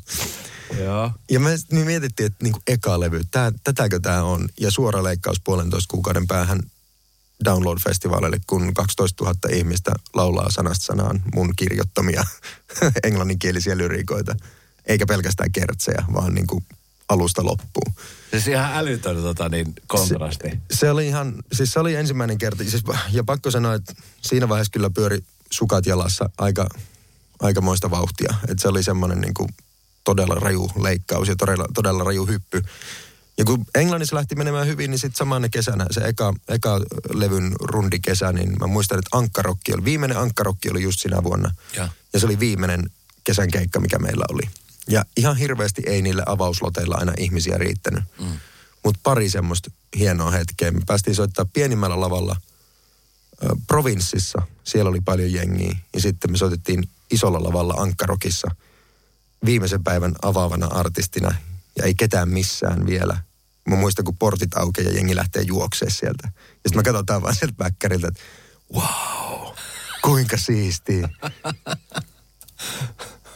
[0.79, 1.12] Joo.
[1.31, 4.48] Ja me niin mietittiin, että niin eka levy, tää, tätäkö tämä on?
[4.61, 6.61] Ja suora leikkaus puolentoista kuukauden päähän
[7.44, 12.24] Download-festivaaleille, kun 12 000 ihmistä laulaa sanasta sanaan mun kirjoittamia
[13.05, 14.37] englanninkielisiä lyriikoita.
[14.87, 16.64] Eikä pelkästään kertsejä, vaan niin kuin
[17.09, 17.94] alusta loppuun.
[18.31, 20.48] Siis ihan älytön tota, niin, kontrasti.
[20.70, 22.64] Se oli ihan, siis se oli ensimmäinen kerta.
[22.64, 25.18] Siis, ja pakko sanoa, että siinä vaiheessa kyllä pyöri
[25.50, 26.68] sukat jalassa aika,
[27.40, 28.35] aikamoista vauhtia.
[28.48, 29.48] Että se oli semmoinen niin kuin
[30.05, 32.62] todella raju leikkaus ja todella, todella raju hyppy.
[33.40, 36.81] Ja kun Englannissa lähti menemään hyvin, niin sitten samana kesänä, se eka, eka
[37.14, 41.55] levyn rundikesä, niin mä muistan, että Ankkarokki oli, viimeinen Ankkarokki oli just sinä vuonna.
[41.76, 41.88] Ja.
[42.12, 42.90] Ja se oli viimeinen
[43.24, 44.42] kesän keikka, mikä meillä oli.
[44.88, 48.05] Ja ihan hirveästi ei niille avausloteilla aina ihmisiä riittänyt.
[48.20, 48.26] Mm.
[48.85, 50.70] Mutta pari semmoista hienoa hetkeä.
[50.70, 52.37] Me päästiin soittaa pienimmällä lavalla
[53.44, 54.42] ö, provinssissa.
[54.64, 55.76] Siellä oli paljon jengiä.
[55.94, 58.48] Ja sitten me soitettiin isolla lavalla Ankkarokissa
[59.44, 61.35] viimeisen päivän avaavana artistina.
[61.76, 63.30] Ja ei ketään missään vielä.
[63.68, 66.29] Mä muistan, kun portit aukeaa ja jengi lähtee juokseen sieltä.
[66.29, 68.20] Ja sitten mä katsotaan vaan sieltä väkkäriltä, että
[68.75, 69.55] wow,
[70.03, 71.09] kuinka siistiä.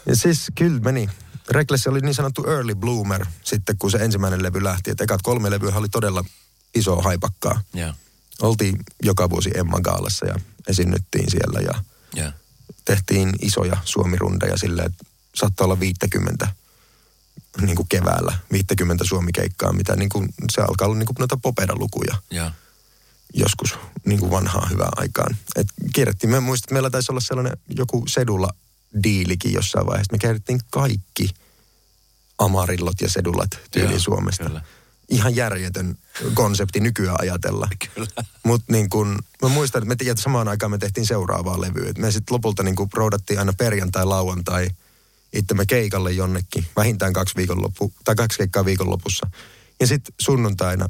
[0.06, 1.08] Ja siis kyllä meni.
[1.50, 4.90] Reckless oli niin sanottu early bloomer sitten, kun se ensimmäinen levy lähti.
[4.90, 6.24] Et ekat kolme levyä oli todella
[6.74, 7.60] iso haipakkaa.
[7.74, 7.92] Joo.
[8.42, 10.34] Oltiin joka vuosi Emma Gaalassa ja
[10.68, 11.84] esiinnyttiin siellä ja
[12.14, 12.32] Joo.
[12.84, 16.48] tehtiin isoja Suomirundeja silleen, että saattoi olla 50
[17.61, 22.16] niin kuin keväällä, 50 Suomikeikkaa, mitä niin kuin, se alkaa olla niin kuin noita popera-lukuja
[22.31, 22.51] Joo.
[23.35, 23.75] joskus
[24.07, 25.37] niin kuin vanhaa hyvää aikaan.
[25.57, 28.55] Et kierrettiin, mä muistan, että meillä taisi olla sellainen joku sedulla
[29.03, 30.12] diilikin jossain vaiheessa.
[30.12, 31.31] Me kierrettiin kaikki
[32.38, 34.44] amarillot ja sedullat tyyliin Suomesta.
[34.44, 34.62] kyllä.
[35.09, 35.99] Ihan järjetön
[36.35, 37.68] konsepti nykyään ajatella.
[38.47, 41.90] Mutta niin kun, mä muistan, että me ja samaan aikaan me tehtiin seuraavaa levyä.
[41.90, 44.70] Et me sitten lopulta niin kun roudattiin aina perjantai, lauantai
[45.35, 46.66] itsemme keikalle jonnekin.
[46.77, 49.31] Vähintään kaksi, viikonloppu, tai kaksi keikkaa viikonlopussa.
[49.81, 50.88] Ja sitten sunnuntaina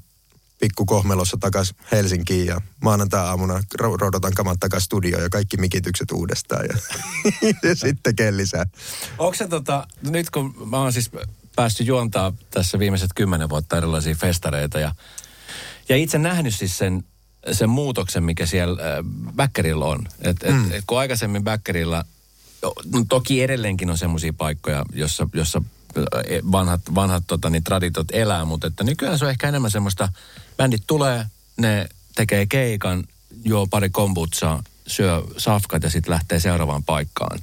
[0.61, 6.67] pikku kohmelossa takas Helsinkiin ja maanantai-aamuna ro- roudataan kamat takas studioon ja kaikki mikitykset uudestaan.
[6.67, 6.79] Ja,
[7.69, 8.67] ja sitten tekee lisää.
[9.19, 11.11] Onko se tota, nyt kun mä oon siis
[11.57, 14.95] päässyt juontaa tässä viimeiset kymmenen vuotta erilaisia festareita ja,
[15.89, 17.05] ja itse nähnyt siis sen,
[17.53, 19.05] sen muutoksen, mikä siellä äh,
[19.37, 20.09] Bäkkerillä on.
[20.21, 20.73] Et, et, mm.
[20.73, 22.05] et kun aikaisemmin Bäkkerillä, no,
[23.09, 25.63] toki edelleenkin on semmoisia paikkoja, jossa, jossa
[25.99, 26.05] äh,
[26.53, 30.09] vanhat, vanhat tota, niin, traditot elää, mutta että nykyään se on ehkä enemmän semmoista,
[30.57, 33.05] bändit tulee, ne tekee keikan,
[33.45, 37.41] juo pari kombutsaa, syö safkat ja sitten lähtee seuraavaan paikkaan.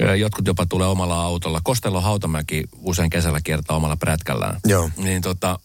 [0.00, 1.60] Ö, Jotkut jopa tulee omalla autolla.
[1.64, 4.60] Kostello Hautamäki usein kesällä kiertää omalla prätkällään.
[4.66, 4.90] Joo.
[4.96, 5.58] Niin tota,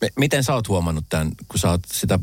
[0.00, 2.18] me- miten sä oot huomannut tämän, kun sä oot sitä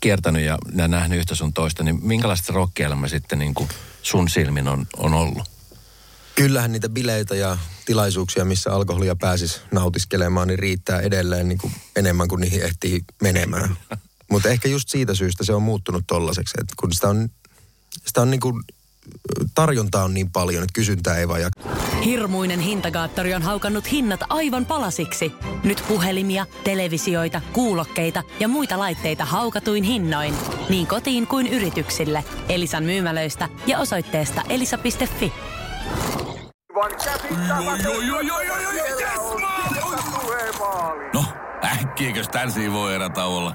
[0.00, 3.68] kiertänyt ja, ja nähnyt yhtä sun toista, niin minkälaista rokkielämä sitten niin kuin
[4.04, 5.48] sun silmin on, on ollut?
[6.34, 12.28] Kyllähän niitä bileitä ja tilaisuuksia, missä alkoholia pääsis nautiskelemaan, niin riittää edelleen niin kuin enemmän
[12.28, 13.76] kuin niihin ehtii menemään.
[14.30, 17.28] Mutta ehkä just siitä syystä se on muuttunut tollaiseksi, että kun sitä on,
[18.06, 18.62] sitä on niin kuin,
[19.54, 24.66] tarjontaa on niin paljon, että kysyntää ei vaan jak- Hirmuinen hintakaattori on haukannut hinnat aivan
[24.66, 25.32] palasiksi.
[25.64, 30.34] Nyt puhelimia, televisioita, kuulokkeita ja muita laitteita haukatuin hinnoin.
[30.68, 32.24] Niin kotiin kuin yrityksille.
[32.48, 35.32] Elisan myymälöistä ja osoitteesta elisa.fi.
[41.14, 41.24] No,
[41.64, 42.92] äkkiäkös tän voi?
[42.94, 43.54] Tule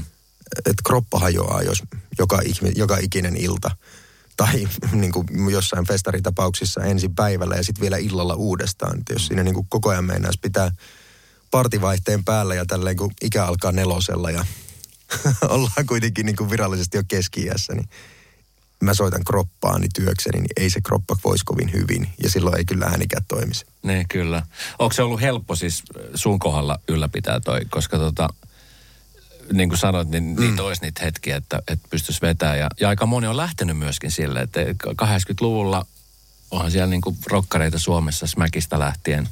[0.58, 1.84] Että kroppa hajoaa, jos
[2.20, 3.72] joka, ihmi, joka ikinen ilta.
[4.38, 4.68] Tai
[5.02, 9.00] niin kuin jossain festaritapauksissa ensin päivällä ja sitten vielä illalla uudestaan.
[9.00, 10.72] Et jos siinä niin kuin koko ajan meinaisi pitää
[11.52, 14.46] partivaihteen päällä ja tälleen kun ikä alkaa nelosella ja
[15.56, 17.90] ollaan kuitenkin niin kuin virallisesti jo keski niin
[18.84, 22.10] mä soitan kroppaani työkseni, niin ei se kroppa voisi kovin hyvin.
[22.24, 23.66] Ja silloin ei kyllä äänikään toimisi.
[23.84, 24.44] Niin, kyllä.
[24.80, 25.84] Onko se ollut helppo siis
[26.16, 28.30] sun kohdalla ylläpitää toi, koska tota,
[29.54, 30.40] niin kuin sanoit, niin mm.
[30.40, 32.60] niitä olisi niitä hetkiä, että, että pystyisi vetämään.
[32.60, 35.86] Ja, ja aika moni on lähtenyt myöskin sille, että 80-luvulla
[36.52, 39.30] onhan siellä niin kuin rokkareita Suomessa Smäkistä lähtien,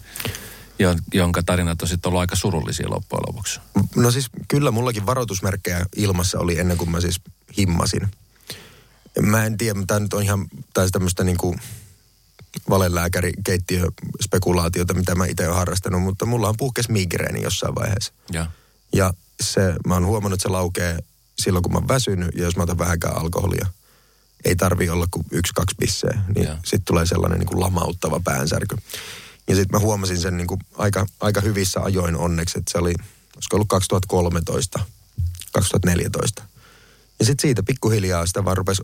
[0.79, 3.59] jo- jonka tarinat on sitten ollut aika surullisia loppujen lopuksi.
[3.95, 7.21] No siis kyllä mullakin varoitusmerkkejä ilmassa oli ennen kuin mä siis
[7.57, 8.11] himmasin.
[9.21, 10.47] Mä en tiedä, tämä nyt on ihan
[10.91, 11.59] tämmöistä niin kuin
[12.69, 18.13] valelääkäri keittiöspekulaatiota, mitä mä itse olen harrastanut, mutta mulla on puhkes migreeni jossain vaiheessa.
[18.33, 18.51] Ja,
[18.93, 20.99] Ja se, mä oon huomannut, että se laukee
[21.39, 23.67] silloin, kun mä oon väsynyt ja jos mä otan vähänkään alkoholia.
[24.45, 26.21] Ei tarvi olla kuin yksi, kaksi pisseä.
[26.35, 28.77] Niin sitten tulee sellainen niin kuin lamauttava päänsärky.
[29.47, 32.93] Ja sitten mä huomasin sen niin kuin aika, aika hyvissä ajoin onneksi, että se oli,
[33.35, 34.79] olisiko ollut 2013,
[35.51, 36.43] 2014.
[37.19, 38.81] Ja sitten siitä pikkuhiljaa sitä vaan rupesi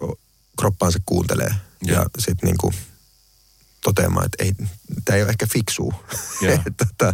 [0.59, 1.55] kroppaansa kuuntelee.
[1.81, 1.99] Joo.
[1.99, 2.73] Ja sitten niin kuin
[3.83, 4.51] toteamaan, että ei,
[5.05, 5.93] tämä ei ole ehkä fiksua.
[6.41, 6.57] Joo.
[6.97, 7.13] tota,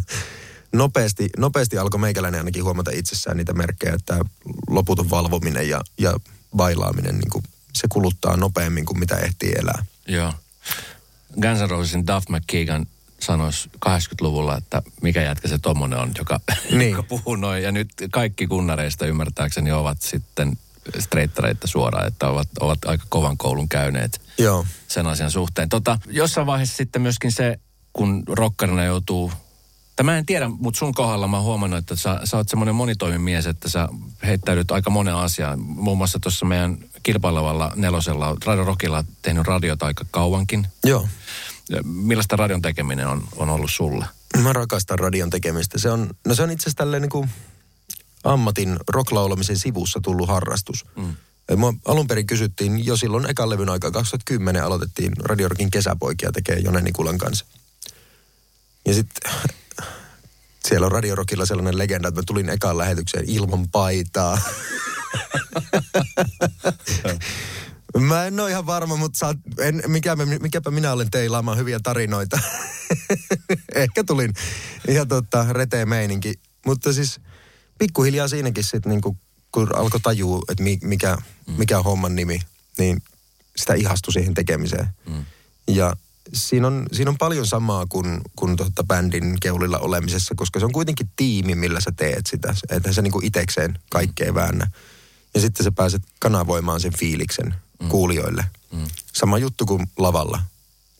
[0.71, 4.29] nopeasti, nopeasti alkoi meikäläinen ainakin huomata itsessään niitä merkkejä, että tämä
[4.69, 6.13] loputon valvominen ja, ja
[6.55, 9.85] bailaaminen, niin kuin, se kuluttaa nopeammin kuin mitä ehtii elää.
[10.07, 10.33] joo.
[11.41, 12.85] Guns N' Rosesin Duff McKagan
[13.19, 16.39] sanoisi 80-luvulla, että mikä jätkä se tommonen on, joka,
[16.71, 16.91] Niin.
[16.91, 17.63] joka puhuu noin.
[17.63, 20.57] Ja nyt kaikki kunnareista ymmärtääkseni ovat sitten
[20.99, 24.65] streittareita suoraan, että ovat, ovat aika kovan koulun käyneet Joo.
[24.87, 25.69] sen asian suhteen.
[25.69, 27.59] Tota, jossain vaiheessa sitten myöskin se,
[27.93, 29.31] kun rokkarina joutuu
[29.99, 32.75] tai mä en tiedä, mutta sun kohdalla mä oon huomannut, että sä, sä oot semmoinen
[32.75, 33.87] monitoimimies, että sä
[34.23, 35.59] heittäydyt aika monen asiaan.
[35.59, 40.67] Muun muassa tuossa meidän kilpailevalla nelosella, Radio Rockilla tehnyt radiota aika kauankin.
[40.83, 41.07] Joo.
[41.83, 44.05] Millaista radion tekeminen on, on ollut sulle?
[44.43, 45.79] Mä rakastan radion tekemistä.
[45.79, 47.29] Se on, no se on itse asiassa tälleen niin kuin
[48.23, 50.85] ammatin rocklaulamisen sivussa tullut harrastus.
[50.95, 51.15] Mm.
[51.57, 56.81] Mua alun perin kysyttiin jo silloin ekan levyn aikaa, 2010 aloitettiin Radiorokin kesäpoikia tekee Jone
[56.81, 57.45] Nikulan kanssa.
[58.85, 59.31] Ja sitten
[60.67, 64.37] siellä on Radiorokilla sellainen legenda, että mä tulin ekaan lähetykseen ilman paitaa.
[67.97, 72.39] Mä en ole ihan varma, mutta saat, en, mikä, mikäpä minä olen teilaamaan hyviä tarinoita.
[73.75, 74.33] Ehkä tulin
[74.87, 76.33] ihan tota, reteen meininki.
[76.65, 77.19] Mutta siis
[77.79, 79.17] pikkuhiljaa siinäkin sitten niinku,
[79.51, 81.17] kun alkoi tajua, että mikä,
[81.57, 82.39] mikä on homman nimi,
[82.77, 83.01] niin
[83.57, 84.87] sitä ihastui siihen tekemiseen.
[85.09, 85.25] Mm.
[85.67, 85.95] Ja
[86.33, 90.71] siinä on, siinä on paljon samaa kuin, kuin totta bändin keulilla olemisessa, koska se on
[90.71, 92.55] kuitenkin tiimi, millä sä teet sitä.
[92.69, 94.71] Että sä niinku itekseen kaikkea väännä.
[95.33, 97.89] Ja sitten sä pääset kanavoimaan sen fiiliksen mm.
[97.89, 98.45] kuulijoille.
[98.71, 98.87] Mm.
[99.13, 100.41] Sama juttu kuin lavalla.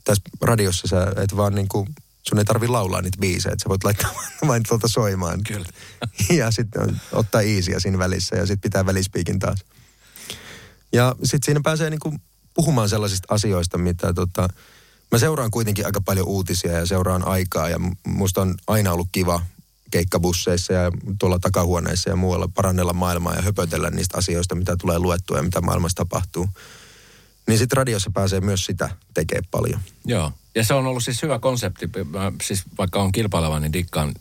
[0.03, 1.87] Tässä radiossa sä et vaan niinku,
[2.29, 4.11] sun ei tarvi laulaa niitä biisejä, että sä voit laittaa
[4.47, 5.39] vain tuolta soimaan.
[5.47, 5.65] Kyllä.
[6.39, 9.65] ja sitten ottaa easyä siinä välissä ja sitten pitää välispiikin taas.
[10.93, 12.13] Ja sitten siinä pääsee niinku
[12.53, 14.47] puhumaan sellaisista asioista, mitä tota,
[15.11, 19.41] mä seuraan kuitenkin aika paljon uutisia ja seuraan aikaa ja musta on aina ollut kiva
[19.91, 25.37] keikkabusseissa ja tuolla takahuoneissa ja muualla parannella maailmaa ja höpötellä niistä asioista, mitä tulee luettua
[25.37, 26.49] ja mitä maailmassa tapahtuu.
[27.47, 29.79] Niin sitten radiossa pääsee myös sitä tekemään paljon.
[30.05, 31.89] Joo, ja se on ollut siis hyvä konsepti.
[32.09, 34.13] Mä, siis vaikka on kilpaileva, niin dikkaan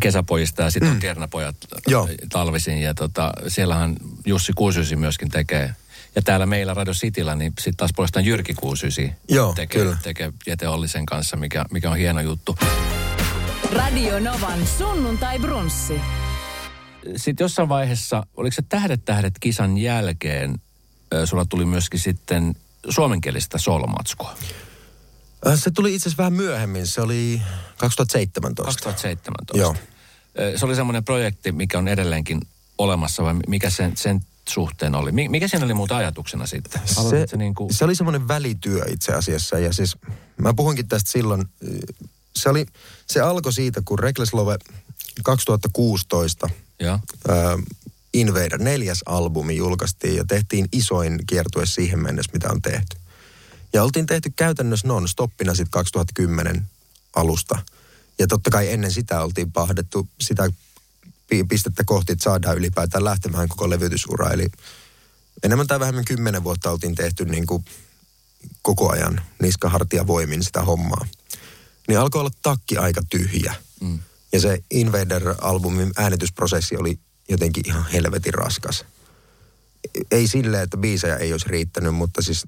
[0.00, 0.94] kesäpojista ja sitten mm.
[0.94, 2.08] on tiernapojat Joo.
[2.32, 2.78] talvisin.
[2.78, 3.96] Ja tota, siellähän
[4.26, 5.74] Jussi Kuusysi myöskin tekee
[6.14, 9.96] ja täällä meillä Radio Cityllä, niin sitten taas puolestaan Jyrki Kuusysi Joo, tekee, kyllä.
[10.02, 12.56] tekee Jete Ollisen kanssa, mikä, mikä on hieno juttu.
[13.72, 16.00] Radio Novan sunnuntai brunssi.
[17.16, 20.60] Sitten jossain vaiheessa, oliko se Tähdet tähdet kisan jälkeen,
[21.24, 22.54] sulla tuli myöskin sitten
[22.88, 24.34] suomenkielistä solmatskua?
[25.54, 27.42] Se tuli itse asiassa vähän myöhemmin, se oli
[27.76, 28.64] 2017.
[28.64, 29.58] 2017.
[29.58, 29.76] Joo.
[30.56, 32.40] Se oli semmoinen projekti, mikä on edelleenkin
[32.78, 35.12] olemassa vai mikä sen, sen suhteen oli?
[35.12, 36.80] Mikä siinä oli muuta ajatuksena sitten?
[36.86, 37.74] Se, niin kuin...
[37.74, 39.96] se oli semmoinen välityö itse asiassa ja siis
[40.36, 41.44] mä puhuinkin tästä silloin,
[42.36, 42.66] se, oli,
[43.06, 44.56] se alkoi siitä, kun Reckless Love
[45.24, 46.98] 2016 ja.
[47.28, 47.58] Ää,
[48.14, 52.96] Invader neljäs albumi julkaistiin ja tehtiin isoin kiertue siihen mennessä, mitä on tehty.
[53.72, 56.66] Ja oltiin tehty käytännössä non-stoppina sitten 2010
[57.16, 57.58] alusta.
[58.18, 60.50] Ja totta kai ennen sitä oltiin pahdettu sitä
[61.48, 64.30] pistettä kohti, että saadaan ylipäätään lähtemään koko levytysura.
[64.30, 64.46] Eli
[65.42, 67.64] enemmän tai vähemmän kymmenen vuotta oltiin tehty niin kuin
[68.62, 71.06] koko ajan niskahartia voimin sitä hommaa.
[71.88, 73.54] Niin alkoi olla takki aika tyhjä.
[73.80, 73.98] Mm.
[74.32, 76.98] Ja se Invader-albumin äänitysprosessi oli
[77.28, 78.84] jotenkin ihan helvetin raskas.
[80.10, 82.44] Ei silleen, että biisejä ei olisi riittänyt, mutta siis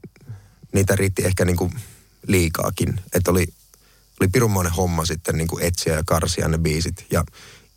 [0.73, 1.73] niitä riitti ehkä niin kuin
[2.27, 3.01] liikaakin.
[3.15, 3.47] Että oli,
[4.21, 7.07] oli pirunmoinen homma sitten niin kuin etsiä ja karsia ne biisit.
[7.11, 7.25] Ja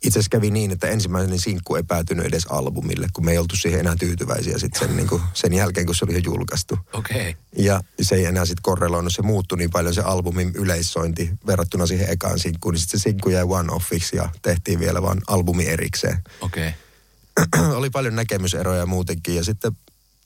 [0.02, 3.56] itse asiassa kävi niin, että ensimmäinen sinkku ei päätynyt edes albumille, kun me ei oltu
[3.56, 6.78] siihen enää tyytyväisiä sit sen, niin kuin, sen jälkeen, kun se oli jo julkaistu.
[6.92, 7.30] Okei.
[7.30, 7.64] Okay.
[7.64, 12.10] Ja se ei enää sitten korreloinut, se muuttui niin paljon se albumin yleissointi verrattuna siihen
[12.10, 16.18] ekaan sinkkuun, niin sitten se sinkku jäi one-offiksi ja tehtiin vielä vaan albumi erikseen.
[16.40, 16.68] Okei.
[16.68, 17.70] Okay.
[17.78, 19.72] oli paljon näkemyseroja muutenkin ja sitten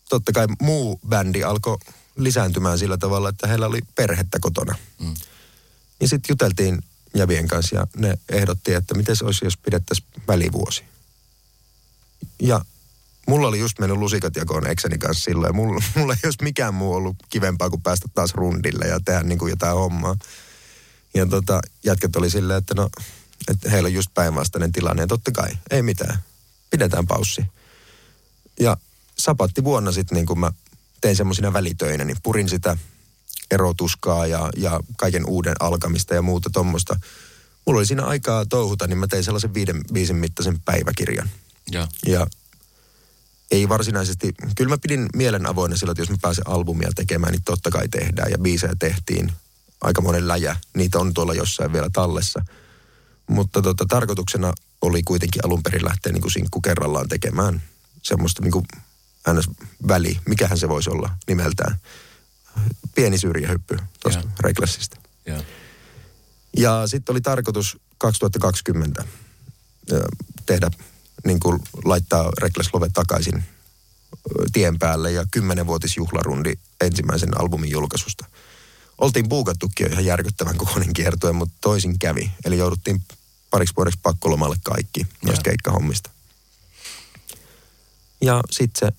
[0.08, 1.78] totta kai muu bändi alkoi
[2.16, 4.74] lisääntymään sillä tavalla, että heillä oli perhettä kotona.
[4.98, 5.14] Mm.
[6.00, 10.84] Ja sitten juteltiin jävien kanssa ja ne ehdotti, että miten se olisi, jos pidettäisiin välivuosi.
[12.42, 12.64] Ja
[13.26, 16.74] mulla oli just mennyt lusikat jakoon ekseni kanssa silloin ja mulla, mulla ei olisi mikään
[16.74, 20.16] muu ollut kivempaa kuin päästä taas rundille ja tehdä niin kuin jotain hommaa.
[21.14, 22.90] Ja tota, jätket oli silleen, että no,
[23.48, 26.18] että heillä on just päinvastainen tilanne ja totta kai, ei mitään,
[26.70, 27.44] pidetään paussi.
[28.60, 28.76] Ja
[29.18, 30.52] sapatti vuonna sitten niin kuin mä
[31.06, 32.76] tein semmoisina välitöinä, niin purin sitä
[33.50, 37.00] erotuskaa ja, ja kaiken uuden alkamista ja muuta tuommoista.
[37.66, 41.30] Mulla oli siinä aikaa touhuta, niin mä tein sellaisen viiden viisin mittaisen päiväkirjan.
[41.72, 42.26] Ja, ja
[43.50, 47.42] ei varsinaisesti, kyllä mä pidin mielen avoinna sillä, että jos mä pääsen albumia tekemään, niin
[47.44, 48.30] totta kai tehdään.
[48.30, 49.32] Ja biisejä tehtiin
[49.80, 50.56] aika monen läjä.
[50.76, 52.44] Niitä on tuolla jossain vielä tallessa.
[53.26, 57.62] Mutta tota, tarkoituksena oli kuitenkin alun perin lähteä niin kuin sinkku kerrallaan tekemään
[58.02, 58.64] semmoista niin kuin
[59.88, 61.80] väli, mikähän se voisi olla nimeltään
[62.94, 64.96] pieni syrjähyppy tuosta Reglessistä.
[65.26, 65.42] Ja,
[66.56, 69.04] ja sitten oli tarkoitus 2020
[70.46, 70.70] tehdä,
[71.24, 73.44] niin kuin laittaa Reckless Love takaisin
[74.52, 78.26] tien päälle ja kymmenenvuotisjuhlarundi ensimmäisen albumin julkaisusta.
[78.98, 82.30] Oltiin buukattukin jo ihan järkyttävän kokoinen kiertue, mutta toisin kävi.
[82.44, 83.02] Eli jouduttiin
[83.50, 86.10] pariksi vuodeksi pakkolomalle kaikki noista keikkahommista.
[88.20, 88.96] Ja sitten se,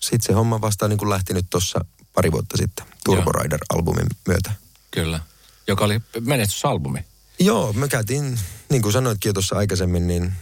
[0.00, 1.84] sit se homma vasta niin kuin lähti nyt tuossa
[2.14, 4.52] pari vuotta sitten Turbo Rider-albumin myötä.
[4.90, 5.20] Kyllä.
[5.66, 7.04] Joka oli menestysalbumi.
[7.40, 10.32] Joo, me käytiin, niin kuin sanoitkin jo tuossa aikaisemmin, niin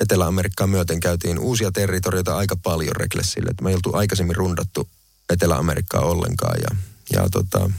[0.00, 3.50] Etelä-Amerikkaan myöten käytiin uusia territorioita aika paljon Recklessille.
[3.50, 4.88] Että me ei oltu aikaisemmin rundattu
[5.30, 6.76] Etelä-Amerikkaa ollenkaan ja,
[7.12, 7.70] ja tota,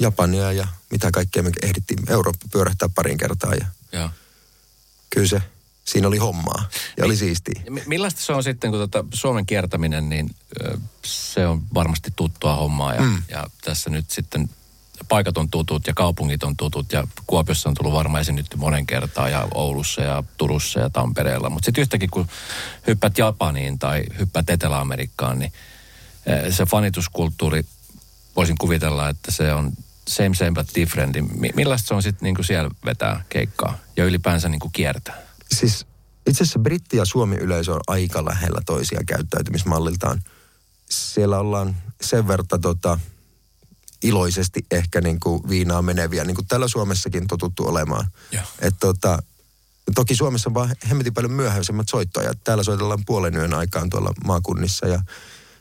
[0.00, 4.10] Japania ja mitä kaikkea me ehdittiin Eurooppa pyörähtää parin kertaa ja Joo.
[5.10, 5.42] kyllä se,
[5.86, 7.62] siinä oli hommaa ja oli siistiä.
[7.70, 10.34] Mi- Millaista se on sitten, kun tota Suomen kiertäminen, niin
[11.04, 12.94] se on varmasti tuttua hommaa.
[12.94, 13.22] Ja, mm.
[13.30, 14.50] ja tässä nyt sitten
[15.08, 19.28] paikat on tutut ja kaupungit on tutut ja Kuopiossa on tullut varmaan esiinnytty monen kertaa
[19.28, 21.50] ja Oulussa ja Turussa ja Tampereella.
[21.50, 22.28] Mutta sitten yhtäkkiä kun
[22.86, 25.52] hyppäät Japaniin tai hyppäät Etelä-Amerikkaan, niin
[26.50, 27.64] se fanituskulttuuri,
[28.36, 29.72] voisin kuvitella, että se on
[30.08, 31.14] same same but different.
[31.14, 35.25] Niin mi- Millaista se on sitten niinku siellä vetää keikkaa ja ylipäänsä niinku kiertää?
[35.54, 35.86] Siis
[36.26, 40.22] itse asiassa britti- ja suomi-yleisö on aika lähellä toisia käyttäytymismalliltaan.
[40.90, 42.98] Siellä ollaan sen verran tota,
[44.02, 48.06] iloisesti ehkä niin kuin viinaa meneviä, niin kuin täällä Suomessakin totuttu olemaan.
[48.32, 48.44] Joo.
[48.60, 49.22] Et tota,
[49.94, 52.38] toki Suomessa on vaan hemmetin paljon myöhäisemmät soittajat.
[52.44, 55.02] Täällä soitellaan puolen yön aikaan tuolla maakunnissa ja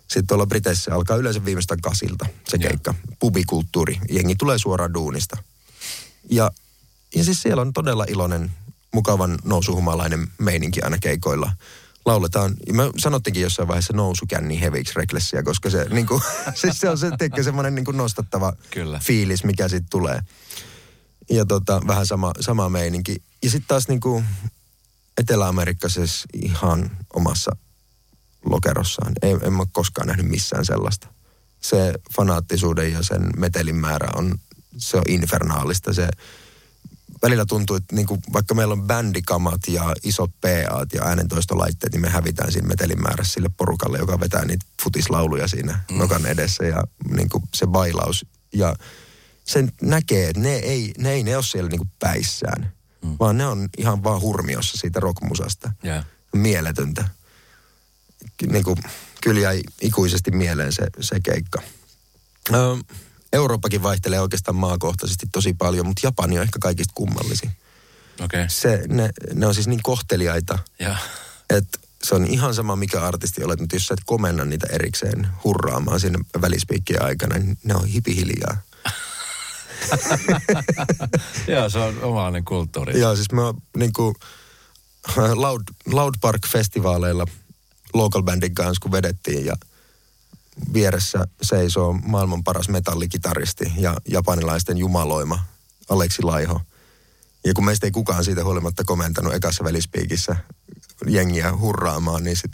[0.02, 2.94] sitten tuolla Briteissä alkaa yleensä viimeistään kasilta se keikka.
[3.20, 4.00] Pubikulttuuri.
[4.10, 5.38] Jengi tulee suoraan duunista.
[6.30, 6.52] Ja,
[7.16, 8.52] ja siis siellä on todella iloinen,
[8.96, 11.52] mukavan nousuhumalainen meininki aina keikoilla.
[12.06, 16.22] Lauletaan, ja me sanottiinkin jossain vaiheessa nousukänni heviksi reklessiä, koska se, niin kuin,
[16.62, 19.00] siis se on se, teikö, semmoinen niin kuin nostattava Kyllä.
[19.04, 20.20] fiilis, mikä sitten tulee.
[21.30, 23.16] Ja tota, vähän sama, sama meininki.
[23.44, 24.26] Ja sitten taas niin kuin
[25.18, 27.56] Etelä-Amerikka siis ihan omassa
[28.46, 29.14] lokerossaan.
[29.22, 31.08] Ei, en mä koskaan nähnyt missään sellaista.
[31.62, 34.36] Se fanaattisuuden ja sen metelin määrä on,
[34.78, 35.94] se on infernaalista.
[35.94, 36.10] Se
[37.22, 42.02] välillä tuntuu, että niin kuin, vaikka meillä on bändikamat ja isot PAt ja äänentoistolaitteet, niin
[42.02, 45.98] me hävitään siinä metelin määrässä sille porukalle, joka vetää niitä futislauluja siinä mm.
[45.98, 46.84] nokan edessä ja
[47.16, 48.26] niin kuin se bailaus.
[48.54, 48.76] Ja
[49.44, 52.74] sen näkee, että ne ei ne, ei, ne ole siellä niin kuin päissään,
[53.04, 53.16] mm.
[53.20, 55.72] vaan ne on ihan vaan hurmiossa siitä rockmusasta.
[55.84, 56.04] Joo.
[56.34, 57.10] Mieletöntä.
[58.48, 58.78] Niin kuin,
[59.22, 61.62] kyllä jäi ikuisesti mieleen se, se keikka.
[62.54, 62.78] Ö,
[63.36, 67.52] Eurooppakin vaihtelee oikeastaan maakohtaisesti tosi paljon, mutta Japani on ehkä kaikista kummallisin.
[68.22, 68.40] Okei.
[68.40, 68.46] Okay.
[68.50, 70.96] Se, ne, ne on siis niin kohteliaita, Ja.
[71.50, 75.28] että se on ihan sama mikä artisti olet, mutta jos sä et komenna niitä erikseen
[75.44, 78.58] hurraamaan sinne välispiikkien aikana, niin ne on hipihiljaa.
[81.48, 83.00] Joo, se on omainen kulttuuri.
[83.00, 84.16] Joo, siis mä niin kuin
[85.36, 87.26] Loud, Loud Park-festivaaleilla
[87.94, 89.56] local bandin kanssa, kun vedettiin ja
[90.74, 95.44] vieressä seisoo maailman paras metallikitaristi ja japanilaisten jumaloima
[95.90, 96.62] Aleksi Laiho.
[97.46, 100.36] Ja kun meistä ei kukaan siitä huolimatta komentanut ekassa välispiikissä
[101.08, 102.52] jengiä hurraamaan, niin sit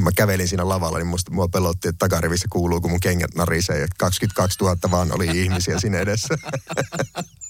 [0.00, 3.80] mä kävelin siinä lavalla, niin musta, mua pelotti, että takarivissä kuuluu, kun mun kengät narisee.
[3.80, 6.34] Ja 22 000 vaan oli ihmisiä siinä edessä.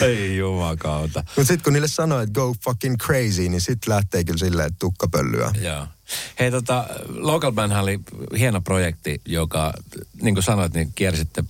[0.00, 1.24] Ei jumakauta.
[1.26, 4.78] Mutta sitten kun niille sanoo, että go fucking crazy, niin sitten lähtee kyllä silleen, että
[4.78, 5.50] tukkapöllyä.
[5.60, 5.86] Joo.
[6.38, 8.00] Hei tota, Local Bandhan oli
[8.38, 9.72] hieno projekti, joka,
[10.22, 11.44] niin kuin sanoit, niin kiersitte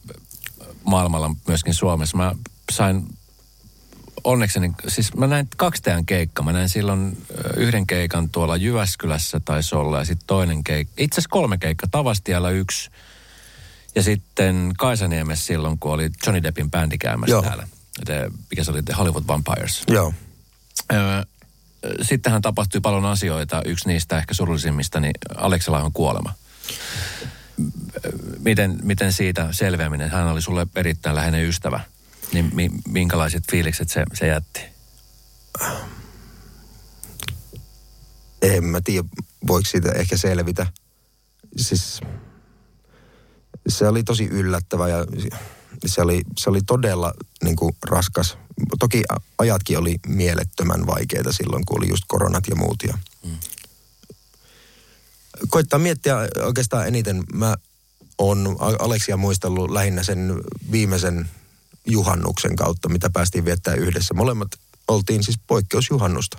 [0.84, 2.16] maailmalla myöskin Suomessa.
[2.16, 2.34] Mä
[2.72, 3.08] sain
[4.24, 6.44] onnekseni, siis mä näin kaksi teidän keikkaa.
[6.44, 10.94] Mä näin silloin yhden keikan tuolla Jyväskylässä taisi olla ja sitten toinen keikka.
[10.98, 12.90] Itse asiassa kolme keikkaa, Tavastialla yksi.
[13.94, 17.42] Ja sitten Kaisaniemessä silloin, kun oli Johnny Deppin bändi käymässä Joo.
[17.42, 17.68] täällä.
[18.04, 19.82] The, mikä se oli, The Hollywood Vampires.
[19.88, 20.14] Joo.
[20.92, 21.22] Öö,
[22.02, 23.62] sittenhän tapahtui paljon asioita.
[23.64, 26.34] Yksi niistä ehkä surullisimmista, niin Alekselahon kuolema.
[28.38, 30.10] Miten, miten siitä selviäminen?
[30.10, 31.80] Hän oli sulle erittäin läheinen ystävä.
[32.32, 34.60] Niin mi, minkälaiset fiilikset se, se jätti?
[38.42, 39.08] En mä tiedä,
[39.46, 40.66] voiko siitä ehkä selvitä.
[41.56, 42.00] Siis
[43.68, 45.06] se oli tosi yllättävä ja
[45.86, 47.12] se oli, se oli todella
[47.44, 48.38] niin kuin, raskas.
[48.78, 49.02] Toki
[49.38, 52.82] ajatkin oli mielettömän vaikeita silloin, kun oli just koronat ja muut.
[52.86, 52.98] Ja...
[53.26, 53.36] Mm.
[55.48, 57.24] Koittaa miettiä oikeastaan eniten.
[57.32, 57.56] Mä
[58.18, 60.34] oon A- Aleksia muistellut lähinnä sen
[60.70, 61.30] viimeisen
[61.86, 64.14] juhannuksen kautta, mitä päästiin viettää yhdessä.
[64.14, 64.48] Molemmat
[64.88, 66.38] oltiin siis poikkeusjuhannusta.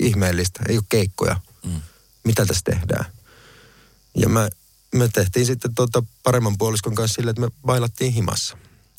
[0.00, 1.40] Ihmeellistä, ei ole keikkoja.
[1.64, 1.80] Mm.
[2.24, 3.04] Mitä tässä tehdään?
[4.16, 4.48] Ja mä,
[4.94, 8.56] me tehtiin sitten tuota paremman puoliskon kanssa sille, että me bailattiin himassa.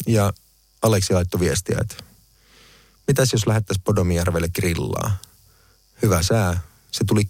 [0.08, 0.34] Ja
[0.82, 1.96] Aleksi laittoi viestiä, että
[3.08, 5.18] mitäs jos lähettäisiin Podomijärvelle grillaa?
[6.02, 6.62] Hyvä sää.
[6.92, 7.30] Se tuli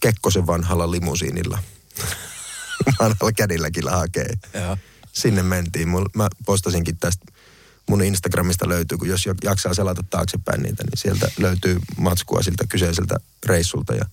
[0.00, 1.58] Kekkosen vanhalla limusiinilla.
[3.00, 4.34] vanhalla kädilläkin hakee.
[5.12, 5.88] Sinne mentiin.
[6.14, 7.24] Mä postasinkin tästä
[7.88, 12.64] mun Instagramista löytyy, kun jos jo- jaksaa selata taaksepäin niitä, niin sieltä löytyy matskua siltä
[12.68, 13.94] kyseiseltä reissulta.
[13.94, 14.04] Ja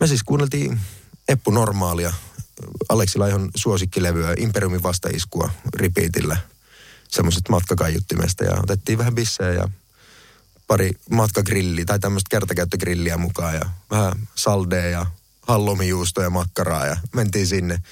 [0.00, 0.80] me siis kuunneltiin
[1.28, 2.12] Eppu Normaalia,
[2.88, 6.36] Aleksi Laihon suosikkilevyä, Imperiumin vastaiskua repeatillä,
[7.08, 9.68] semmoisesta matkakaiuttimesta ja otettiin vähän bissejä ja
[10.66, 15.06] pari matkagrilliä tai tämmöistä kertakäyttögrilliä mukaan ja vähän saldea ja
[15.42, 17.82] hallomijuustoa ja makkaraa ja mentiin sinne.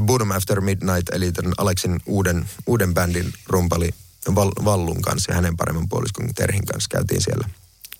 [0.00, 3.90] Boredom After Midnight, eli tämän Aleksin uuden, uuden bändin rumpali
[4.34, 7.48] Val, Vallun kanssa ja hänen paremman puoliskon Terhin kanssa käytiin siellä.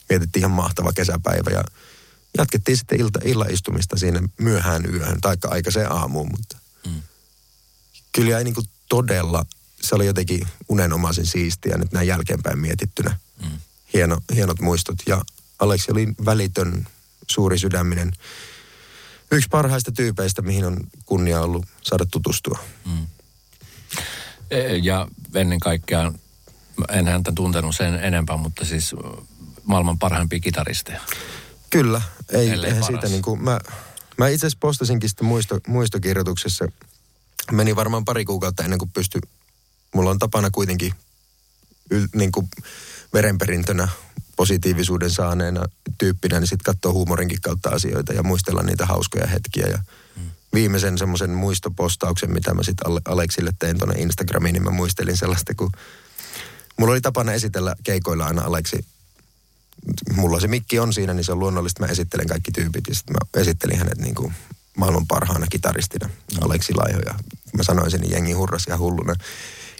[0.08, 1.64] Mietittiin ihan mahtava kesäpäivä ja
[2.38, 6.56] jatkettiin sitten ilta, illaistumista siinä myöhään yöhön tai aikaiseen aamuun, mutta
[6.86, 7.02] mm.
[8.12, 9.46] kyllä jäi niin kuin todella,
[9.80, 13.16] se oli jotenkin unenomaisen siistiä nyt näin jälkeenpäin mietittynä.
[13.42, 13.58] Mm.
[13.94, 15.24] Hieno, hienot muistot ja
[15.58, 16.86] Aleksi oli välitön,
[17.28, 18.12] suuri sydäminen,
[19.30, 20.76] yksi parhaista tyypeistä, mihin on
[21.06, 22.58] kunnia ollut saada tutustua.
[24.50, 26.12] E, Ja ennen kaikkea,
[26.88, 28.94] en häntä tuntenut sen enempää, mutta siis
[29.64, 31.00] maailman parhaimpia kitaristeja.
[31.72, 32.86] Kyllä, ei, eihän paras.
[32.86, 33.60] siitä niin kuin, mä,
[34.18, 36.68] mä itse asiassa postasinkin sitten muisto, muistokirjoituksessa.
[37.52, 39.20] Meni varmaan pari kuukautta ennen kuin pysty,
[39.94, 40.92] mulla on tapana kuitenkin
[41.90, 42.48] yl, niin kuin
[43.12, 43.88] verenperintönä
[44.36, 45.64] positiivisuuden saaneena
[45.98, 49.66] tyyppinä, niin sitten katsoa huumorinkin kautta asioita ja muistella niitä hauskoja hetkiä.
[49.66, 49.78] Ja
[50.54, 55.72] viimeisen semmoisen muistopostauksen, mitä mä sitten Aleksille tein tuonne Instagramiin, niin mä muistelin sellaista, kun
[56.76, 58.84] mulla oli tapana esitellä keikoilla aina Aleksi
[60.16, 61.82] mulla se mikki on siinä, niin se on luonnollista.
[61.82, 64.34] Mä esittelen kaikki tyypit ja sitten mä esittelin hänet niin kuin
[64.76, 66.10] maailman parhaana kitaristina,
[66.40, 67.00] Aleksi Laiho.
[67.06, 67.14] Ja
[67.56, 69.14] mä sanoin sen, niin jengi hurras ihan hulluna.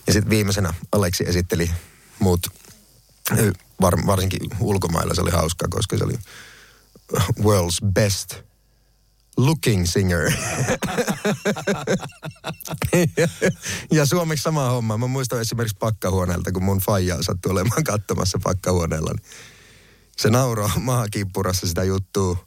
[0.07, 1.71] Ja sitten viimeisenä Aleksi esitteli
[2.19, 2.47] muut,
[3.81, 6.19] var, varsinkin ulkomailla se oli hauskaa, koska se oli
[7.41, 8.35] world's best
[9.37, 10.33] looking singer.
[13.17, 13.29] ja,
[13.99, 14.99] ja suomeksi sama homma.
[14.99, 19.13] Mä muistan esimerkiksi pakkahuoneelta, kun mun faija sattui olemaan katsomassa pakkahuoneella.
[19.13, 19.52] Niin
[20.17, 22.45] se nauroi maakippurassa sitä juttua.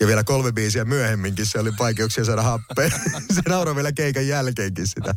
[0.00, 2.90] Ja vielä kolme biisiä myöhemminkin se oli vaikeuksia saada happea.
[3.34, 5.14] se nauroi vielä keikan jälkeenkin sitä.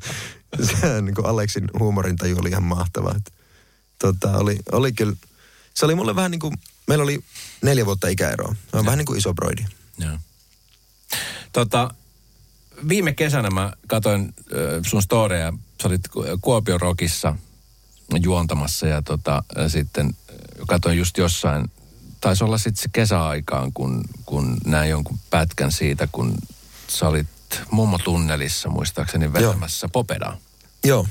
[0.63, 3.13] Se niin kuin Aleksin huumorintaju oli ihan mahtava.
[3.17, 3.33] Et,
[4.01, 5.15] Tota, oli, oli kyllä,
[5.73, 6.53] se oli mulle vähän niin kuin,
[6.87, 7.23] meillä oli
[7.61, 8.55] neljä vuotta ikäeroa.
[8.71, 9.65] Se on vähän niin kuin iso broidi.
[9.97, 10.17] Joo.
[11.53, 11.93] Tota,
[12.87, 15.53] viime kesänä mä katsoin äh, sun storeja.
[15.81, 17.35] Sä olit Ku- Kuopion Rockissa
[18.21, 20.15] juontamassa ja tota, sitten
[20.67, 21.71] katsoin just jossain,
[22.21, 26.37] taisi olla sitten se kesäaikaan, kun, kun näin jonkun pätkän siitä, kun
[26.87, 27.27] sä olit
[27.71, 30.37] mummo tunnelissa muistaakseni vetämässä Popedaa.
[30.83, 31.07] Joo.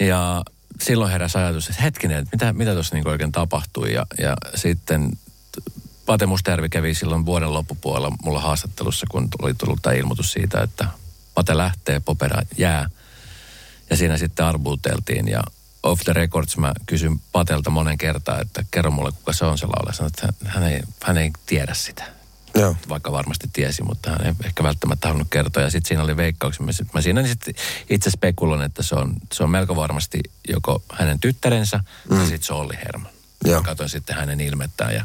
[0.00, 0.44] Ja
[0.80, 3.92] silloin heräsi ajatus, että hetkinen, että mitä, mitä tuossa niinku oikein tapahtui.
[3.92, 5.18] Ja, ja sitten
[6.06, 10.88] Pate Mustajärvi kävi silloin vuoden loppupuolella mulla haastattelussa, kun oli tullut tämä ilmoitus siitä, että
[11.34, 12.90] Pate lähtee, Popera jää.
[13.90, 15.42] Ja siinä sitten arbuuteltiin ja
[15.82, 19.66] off the records mä kysyn Patelta monen kertaa, että kerro mulle kuka se on se
[19.66, 19.92] laulaja.
[19.92, 22.04] Sanoin, että hän, ei, hän ei tiedä sitä
[22.54, 22.76] Joo.
[22.88, 25.62] vaikka varmasti tiesi, mutta hän ei ehkä välttämättä halunnut kertoa.
[25.62, 26.66] Ja sitten siinä oli veikkauksia.
[26.66, 27.56] Mä, mä siinä niin sit
[27.90, 32.16] itse spekuloin, että se on, se on melko varmasti joko hänen tyttärensä mm.
[32.16, 33.12] tai sitten se on Olli Herman.
[33.44, 33.60] Joo.
[33.60, 35.04] Mä katsoin sitten hänen ilmettään ja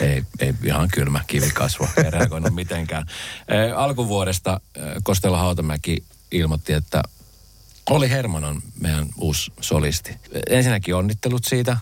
[0.00, 3.06] ei, ei ihan kylmä kivi kasva, ei reagoinut mitenkään.
[3.48, 4.60] E, alkuvuodesta
[5.02, 7.02] Kostelo Hautamäki ilmoitti, että
[7.90, 10.16] Olli Herman on meidän uusi solisti.
[10.50, 11.76] Ensinnäkin onnittelut siitä.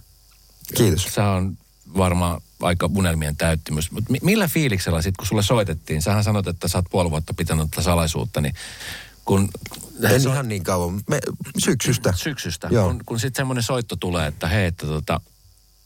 [0.77, 1.15] Kiitos.
[1.15, 1.59] Se on
[1.97, 3.91] varmaan aika unelmien täyttymys.
[3.91, 7.71] Mutta millä fiiliksellä sitten, kun sulle soitettiin, sähän sanot, että sä oot puoli vuotta pitänyt
[7.71, 8.55] tätä salaisuutta, niin
[9.25, 9.49] kun...
[10.03, 11.01] En se- ihan niin kauan.
[11.09, 11.21] Me,
[11.59, 12.13] syksystä.
[12.17, 12.69] Syksystä.
[12.71, 12.87] Joo.
[12.87, 15.21] Kun, kun sitten semmoinen soitto tulee, että hei, että tota,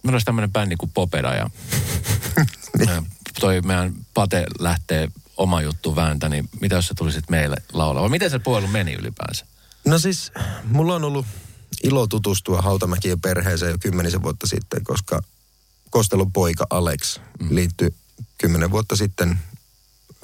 [0.03, 1.51] meillä olisi tämmöinen bändi kuin Popeda ja
[3.41, 8.03] toi meidän Pate lähtee oma juttu vääntä, niin mitä jos sä tulisit meille laulaa?
[8.03, 9.47] Vai miten se puhelu meni ylipäänsä?
[9.87, 10.33] No siis,
[10.65, 11.27] mulla on ollut
[11.83, 15.23] ilo tutustua Hautamäkien perheeseen jo kymmenisen vuotta sitten, koska
[15.91, 17.21] Kostelon poika Alex
[17.51, 17.95] liittyi
[18.39, 19.39] kymmenen vuotta sitten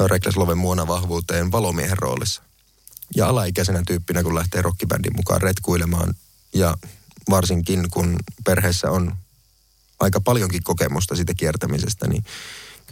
[0.06, 2.42] Reckless Loven muona vahvuuteen valomiehen roolissa.
[3.16, 6.14] Ja alaikäisenä tyyppinä, kun lähtee rockibändin mukaan retkuilemaan,
[6.54, 6.76] ja
[7.30, 9.16] varsinkin kun perheessä on
[10.00, 12.24] aika paljonkin kokemusta siitä kiertämisestä, niin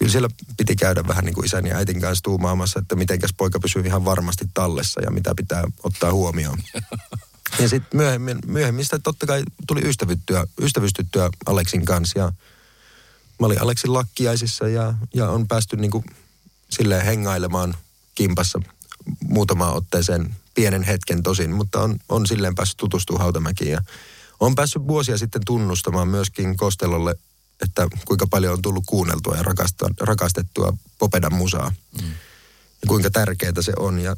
[0.00, 3.60] kyllä siellä piti käydä vähän niin kuin isän ja äitin kanssa tuumaamassa, että mitenkäs poika
[3.60, 6.58] pysyy ihan varmasti tallessa ja mitä pitää ottaa huomioon.
[7.58, 12.32] Ja sitten myöhemmin, myöhemmin sitä totta kai tuli ystävyttyä, ystävystyttyä Aleksin kanssa ja
[13.38, 16.04] mä olin Aleksin lakkiaisissa ja, ja on päästy niin kuin
[16.70, 17.74] silleen hengailemaan
[18.14, 18.60] kimpassa
[19.24, 23.80] muutamaan otteeseen pienen hetken tosin, mutta on, on silleen päässyt tutustumaan Hautamäkiin ja
[24.40, 27.14] on päässyt vuosia sitten tunnustamaan myöskin Kostelolle,
[27.62, 31.72] että kuinka paljon on tullut kuunneltua ja rakastua, rakastettua Popedan musaa.
[32.02, 32.08] Mm.
[32.82, 33.98] Ja kuinka tärkeää se on.
[33.98, 34.16] Ja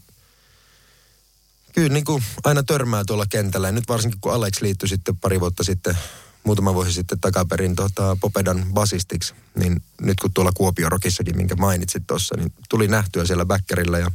[1.73, 3.69] Kyllä niin kuin aina törmää tuolla kentällä.
[3.69, 5.99] Ja nyt varsinkin kun Alex liittyi sitten pari vuotta sitten,
[6.45, 12.37] muutama vuosi sitten takaperin tota, Popedan basistiksi, niin nyt kun tuolla Kuopio-rokissakin, minkä mainitsit tuossa,
[12.37, 14.11] niin tuli nähtyä siellä bäkkärillä ja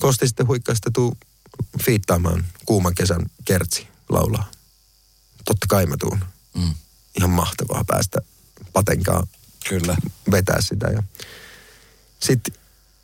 [0.00, 1.16] Kosti sitten huikkaista tuu
[1.84, 4.50] fiittaamaan kuuman kesän kertsi laulaa.
[5.44, 6.24] Totta kai mä tuun.
[6.54, 6.74] Mm.
[7.18, 8.18] Ihan mahtavaa päästä
[8.72, 9.26] patenkaan
[9.68, 9.96] Kyllä.
[10.30, 10.86] vetää sitä.
[10.86, 11.02] Ja
[12.20, 12.54] sitten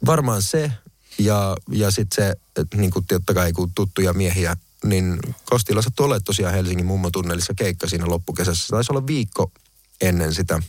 [0.06, 0.72] varmaan se,
[1.18, 6.06] ja, ja sitten se, että niin kuin totta kai kun tuttuja miehiä, niin Kostilla sattui
[6.06, 8.66] olemaan tosiaan Helsingin mummotunnelissa keikka siinä loppukesässä.
[8.66, 9.52] Se taisi olla viikko
[10.00, 10.62] ennen sitä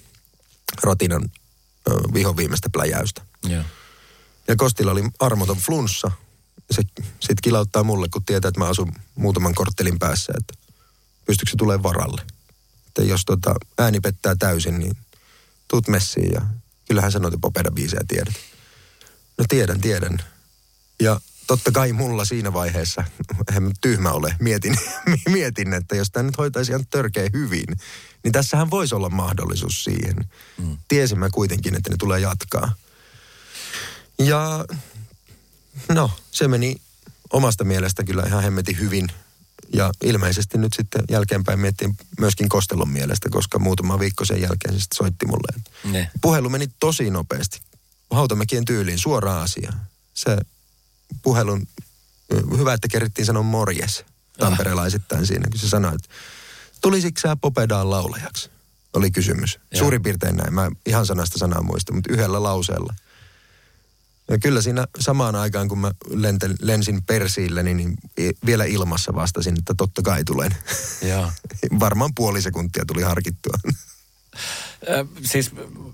[0.83, 1.31] Rotinan
[1.87, 3.21] ö, vihon viimeistä pläjäystä.
[3.47, 3.63] Joo.
[4.47, 6.11] Ja Kostilla oli armoton flunssa.
[6.71, 6.81] Se
[7.19, 10.53] sitten kilauttaa mulle, kun tietää, että mä asun muutaman korttelin päässä, että
[11.25, 12.21] pystyykö se tulee varalle.
[12.99, 14.97] Että jos tota ääni pettää täysin, niin
[15.67, 16.41] tuut messiin ja
[16.87, 18.33] kyllähän sä noita popeda biisejä tiedät.
[19.37, 20.17] No tiedän, tiedän.
[20.99, 23.03] Ja totta kai mulla siinä vaiheessa,
[23.55, 24.77] en mä tyhmä ole, mietin,
[25.29, 27.65] mietin että jos tämä nyt hoitaisi ihan törkeä hyvin,
[28.23, 30.29] niin tässähän voisi olla mahdollisuus siihen.
[30.57, 30.77] Mm.
[30.87, 32.75] Tiesin mä kuitenkin, että ne tulee jatkaa.
[34.19, 34.65] Ja
[35.89, 36.75] no, se meni
[37.33, 39.07] omasta mielestä kyllä ihan hemmetin hyvin.
[39.73, 44.79] Ja ilmeisesti nyt sitten jälkeenpäin miettiin myöskin Kostelon mielestä, koska muutama viikko sen jälkeen se
[44.79, 45.61] sitten soitti mulle.
[45.83, 46.11] Ne.
[46.21, 47.61] Puhelu meni tosi nopeasti.
[48.11, 49.81] Hautamäkien tyyliin, suoraan asiaan.
[50.13, 50.37] Se
[51.21, 51.67] puhelun,
[52.57, 54.05] hyvä, että kerittiin sanoa morjes
[54.39, 56.09] tamperelaisittain siinä, kun se sanoi, että
[56.81, 58.49] tulisitko sä Popedaan laulajaksi?
[58.93, 59.59] Oli kysymys.
[59.71, 59.79] Joo.
[59.79, 60.53] Suurin piirtein näin.
[60.53, 62.93] Mä ihan sanasta sanaa muista, mutta yhdellä lauseella.
[64.29, 69.15] Ja kyllä siinä samaan aikaan, kun mä lentel, lensin Persiille, niin, niin i- vielä ilmassa
[69.15, 70.55] vastasin, että totta kai tulen.
[71.01, 71.31] Joo.
[71.79, 73.53] Varmaan puoli sekuntia tuli harkittua.
[75.23, 75.51] Siis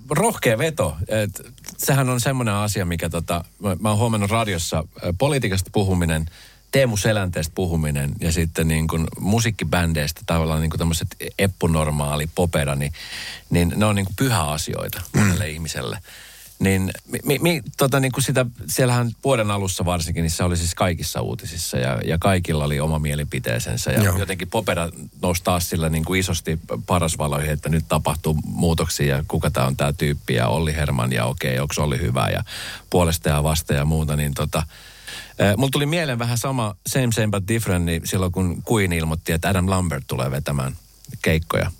[0.10, 0.98] rohkea veto.
[1.08, 1.42] Et,
[1.78, 4.84] sehän on semmoinen asia, mikä tota, mä, mä oon huomannut radiossa
[5.18, 6.26] politiikasta puhuminen,
[6.72, 11.08] Teemu Selänteestä puhuminen ja sitten niin kuin musiikkibändeistä tavallaan niin kuin tämmöiset
[11.40, 12.94] eppunormaali popeda, niin,
[13.50, 16.00] niin ne on niin kuin pyhä asioita monelle ihmiselle.
[16.60, 16.92] Niin,
[17.24, 21.22] mi, mi, tota niin kuin sitä, siellähän vuoden alussa varsinkin, niin se oli siis kaikissa
[21.22, 23.92] uutisissa ja, ja kaikilla oli oma mielipiteensä.
[23.92, 24.20] Ja Joo.
[24.20, 24.90] jotenkin Popera
[25.22, 29.78] nousi taas sillä niin kuin isosti parasvaloihin, että nyt tapahtuu muutoksia ja kuka tämä on
[29.78, 32.44] tämä tyyppi ja Olli Herman ja okei, onko Olli hyvä ja
[32.90, 34.64] puolesta ja vasta ja muuta, niin tota,
[35.40, 39.32] eh, Mulla tuli mieleen vähän sama Same Same But Different niin silloin, kun Queen ilmoitti,
[39.32, 40.76] että Adam Lambert tulee vetämään
[41.22, 41.72] keikkoja.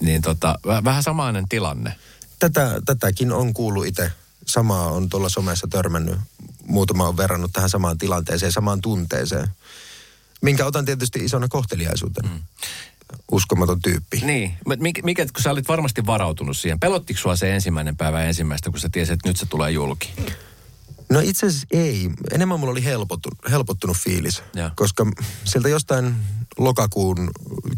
[0.00, 1.94] Niin tota, väh- vähän samainen tilanne.
[2.40, 4.12] Tätä, tätäkin on kuullut itse.
[4.46, 6.18] Samaa on tuolla somessa törmännyt.
[6.66, 9.48] Muutama on verrannut tähän samaan tilanteeseen, samaan tunteeseen.
[10.42, 12.28] Minkä otan tietysti isona kohteliaisuutena.
[12.28, 12.40] Mm.
[13.32, 14.20] Uskomaton tyyppi.
[14.24, 16.80] Niin, mikä, mikä, kun sä olit varmasti varautunut siihen.
[16.80, 20.12] Pelottiko sua se ensimmäinen päivä ensimmäistä, kun sä tiesit, että nyt se tulee julki?
[21.10, 22.10] No itse asiassa ei.
[22.32, 24.42] Enemmän mulla oli helpottunut, helpottunut fiilis.
[24.54, 24.70] Joo.
[24.76, 25.06] Koska
[25.44, 26.14] sieltä jostain
[26.58, 27.30] lokakuun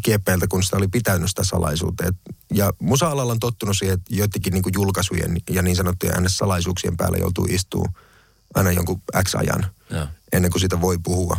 [0.03, 2.05] kieppeiltä, kun sitä oli pitänyt sitä salaisuutta.
[2.05, 2.15] Et,
[2.53, 7.47] ja musa-alalla on tottunut siihen, että joidenkin niin julkaisujen ja niin sanottujen NS-salaisuuksien päällä joutuu
[7.49, 7.87] istuu
[8.53, 10.07] aina jonkun X-ajan Joo.
[10.31, 11.37] ennen kuin sitä voi puhua.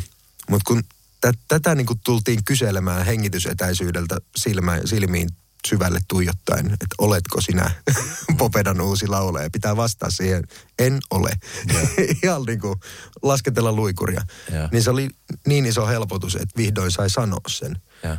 [0.51, 0.83] Mutta kun
[1.21, 5.29] tä, tätä niin kuin tultiin kyselemään hengitysetäisyydeltä silmä, silmiin
[5.69, 7.71] syvälle tuijottaen, että oletko sinä
[8.39, 9.51] Popedan uusi laulaja.
[9.51, 10.45] Pitää vastaa siihen,
[10.79, 11.31] en ole.
[12.23, 12.81] Ihan niin kuin
[13.23, 14.23] lasketella luikuria.
[14.53, 14.69] Joo.
[14.73, 15.09] Niin se oli
[15.47, 17.83] niin iso helpotus, että vihdoin sai sanoa sen.
[18.03, 18.13] Ja.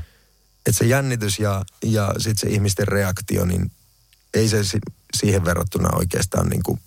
[0.65, 3.71] Että se jännitys ja, ja sitten se ihmisten reaktio, niin
[4.33, 4.79] ei se si-
[5.15, 6.79] siihen verrattuna oikeastaan niin kuin,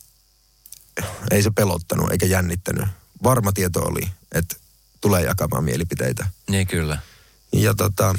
[1.31, 2.89] ei se pelottanut eikä jännittänyt.
[3.23, 4.57] Varma tieto oli, että
[5.01, 6.27] tulee jakamaan mielipiteitä.
[6.49, 6.99] Niin kyllä.
[7.53, 8.15] Ja tota,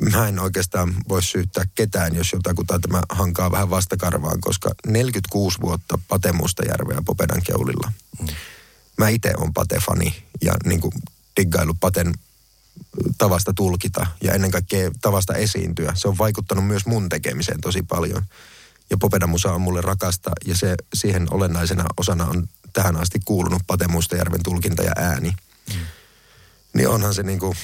[0.00, 5.98] mä en oikeastaan voi syyttää ketään, jos jotakuta tämä hankaa vähän vastakarvaan, koska 46 vuotta
[6.08, 7.92] Pate Mustajärveä Popedan keulilla.
[8.98, 10.92] Mä itse on Pate-fani ja niin kuin
[11.36, 12.14] diggailu Paten
[13.18, 15.92] tavasta tulkita ja ennen kaikkea tavasta esiintyä.
[15.94, 18.22] Se on vaikuttanut myös mun tekemiseen tosi paljon.
[18.90, 23.62] Ja Popedan musa on mulle rakasta ja se siihen olennaisena osana on tähän asti kuulunut
[23.66, 25.32] Pate Mustajärven tulkinta ja ääni.
[26.72, 27.56] Niin onhan se niin kuin,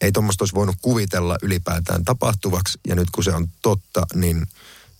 [0.00, 2.78] ei tuommoista olisi voinut kuvitella ylipäätään tapahtuvaksi.
[2.86, 4.46] Ja nyt kun se on totta, niin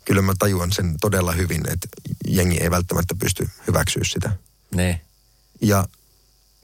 [0.04, 1.88] kyllä mä tajuan sen todella hyvin, että
[2.28, 4.32] jengi ei välttämättä pysty hyväksyä sitä.
[4.74, 5.00] Ne.
[5.60, 5.88] Ja,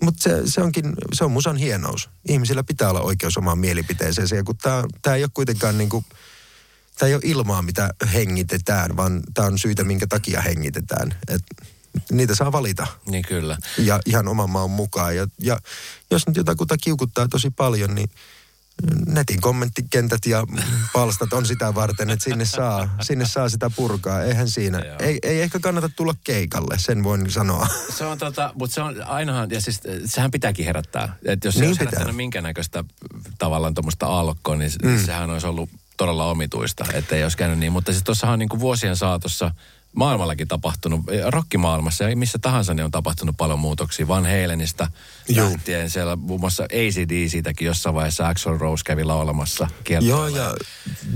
[0.00, 2.10] mutta se, se, onkin, se on musan hienous.
[2.28, 4.28] Ihmisillä pitää olla oikeus omaan mielipiteeseen.
[4.32, 4.56] Ja kun
[5.02, 6.04] tämä ei ole kuitenkaan niin kuin,
[6.98, 11.14] tämä ei ole ilmaa, mitä hengitetään, vaan tämä on syytä, minkä takia hengitetään.
[11.28, 11.42] Et
[12.12, 13.58] niitä saa valita Niin kyllä.
[13.78, 15.16] ja ihan oman maan mukaan.
[15.16, 15.58] Ja, ja
[16.10, 18.10] jos nyt jotakuta kiukuttaa tosi paljon, niin
[19.06, 20.46] netin kommenttikentät ja
[20.92, 24.22] palstat on sitä varten, että sinne saa, sinne saa sitä purkaa.
[24.22, 24.78] Eihän siinä.
[24.98, 27.66] Ei, ei ehkä kannata tulla keikalle, sen voin sanoa.
[27.96, 31.16] Se on tota, mutta se on ainahan, ja siis sehän pitääkin herättää.
[31.24, 31.90] Että jos se Niin olisi pitää.
[31.90, 32.84] herättänyt minkä näköistä
[33.38, 35.04] tavallaan tuommoista aallokkoa, niin mm.
[35.04, 37.72] sehän olisi ollut todella omituista, ettei olisi käynyt niin.
[37.72, 39.50] Mutta siis tuossahan niin kuin vuosien saatossa
[39.94, 44.08] maailmallakin tapahtunut, rockimaailmassa ja missä tahansa niin on tapahtunut paljon muutoksia.
[44.08, 44.88] Van Halenista
[45.28, 45.44] Juu.
[45.50, 50.38] lähtien siellä muun muassa ACDCitäkin jossain vaiheessa Axl Rose kävi laulamassa Joo, kiertoilla.
[50.38, 50.54] ja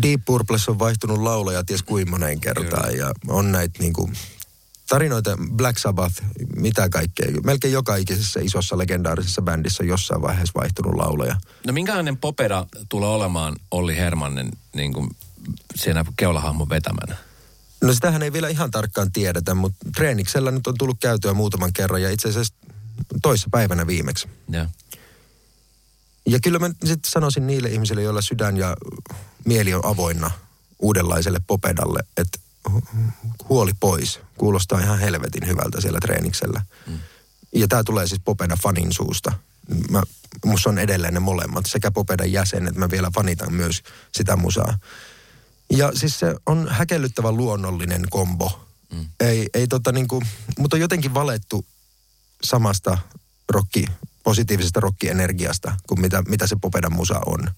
[0.02, 2.96] Deep Purples on vaihtunut laulaja ties kuinka moneen kertaan.
[2.96, 4.10] Ja on näitä niinku
[4.88, 6.22] tarinoita, Black Sabbath,
[6.56, 7.26] mitä kaikkea.
[7.44, 11.36] Melkein joka ikisessä isossa legendaarisessa bändissä on jossain vaiheessa vaihtunut laulaja.
[11.66, 15.10] No minkälainen popera tulee olemaan Olli Hermannen niin kuin
[15.76, 17.16] siinä keulahahmon vetämänä?
[17.80, 22.02] No sitähän ei vielä ihan tarkkaan tiedetä, mutta treeniksellä nyt on tullut käytyä muutaman kerran
[22.02, 22.54] ja itse asiassa
[23.22, 24.28] toissa päivänä viimeksi.
[24.50, 24.68] Ja.
[26.26, 28.76] Ja kyllä mä sitten sanoisin niille ihmisille, joilla sydän ja
[29.44, 30.30] mieli on avoinna
[30.78, 32.38] uudenlaiselle popedalle, että
[33.48, 34.20] huoli pois.
[34.38, 36.62] Kuulostaa ihan helvetin hyvältä siellä treeniksellä.
[36.86, 36.98] Mm.
[37.54, 39.32] Ja tämä tulee siis popeda fanin suusta.
[39.90, 40.02] Mä,
[40.44, 43.82] musta on edelleen ne molemmat, sekä popedan jäsen, että mä vielä fanitan myös
[44.14, 44.78] sitä musaa.
[45.70, 48.68] Ja siis se on häkellyttävän luonnollinen kombo.
[48.92, 49.06] Mm.
[49.20, 50.22] Ei, ei tota niinku,
[50.58, 51.66] mutta on jotenkin valettu
[52.42, 52.98] samasta
[53.48, 53.86] rokki,
[54.24, 57.50] positiivisesta rokkienergiasta kuin mitä, mitä se Popedan musa on.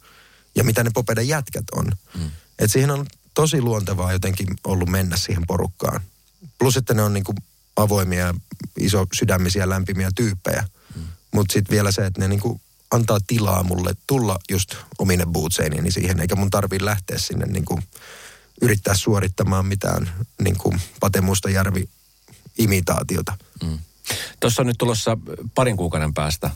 [0.55, 1.93] Ja mitä ne Popedan jätkät on.
[2.15, 2.31] Mm.
[2.59, 6.01] Et siihen on tosi luontevaa jotenkin ollut mennä siihen porukkaan.
[6.59, 7.35] Plus, että ne on niinku
[7.77, 8.35] avoimia,
[8.79, 10.69] iso sydämisiä, lämpimiä tyyppejä.
[10.95, 11.03] Mm.
[11.35, 12.61] Mutta sitten vielä se, että ne niinku
[12.91, 17.81] antaa tilaa mulle tulla just omine bootseiniini siihen, eikä mun tarvii lähteä sinne niinku
[18.63, 20.11] yrittää suorittamaan mitään
[20.43, 21.89] niinku Pate Mustajärvi
[22.59, 23.37] imitaatiota.
[23.65, 23.79] Mm.
[24.41, 25.17] Tuossa on nyt tulossa
[25.55, 26.51] parin kuukauden päästä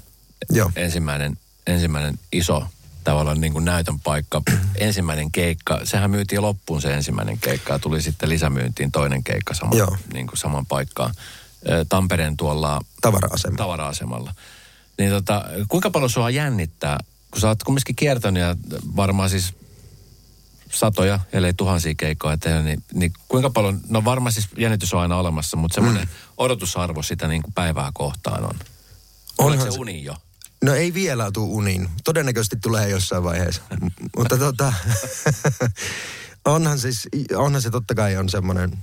[0.50, 0.70] Joo.
[0.76, 2.66] ensimmäinen, ensimmäinen iso
[3.04, 4.42] tavallaan niin kuin näytön paikka.
[4.76, 9.76] ensimmäinen keikka, sehän myytiin loppuun se ensimmäinen keikka ja tuli sitten lisämyyntiin toinen keikka sama,
[9.76, 9.96] Joo.
[10.12, 11.14] niin kuin saman paikkaan.
[11.88, 13.56] Tampereen tuolla Tavara-asema.
[13.56, 14.34] tavara-asemalla.
[14.98, 16.98] Niin tota, kuinka paljon sua jännittää,
[17.30, 18.56] kun sä oot kumminkin kiertänyt ja
[18.96, 19.54] varmaan siis
[20.72, 25.16] satoja, ellei tuhansia keikkoja tehnyt, niin, niin kuinka paljon, no varmaan siis jännitys on aina
[25.16, 26.08] olemassa, mutta semmoinen mm.
[26.36, 28.58] odotusarvo sitä niin kuin päivää kohtaan on.
[29.38, 30.14] Onhan se uni jo?
[30.64, 31.88] No ei vielä tuu uniin.
[32.04, 33.62] Todennäköisesti tulee jossain vaiheessa.
[34.18, 34.72] Mutta tota,
[36.44, 38.78] onhan, siis, onhan se totta kai on semmoinen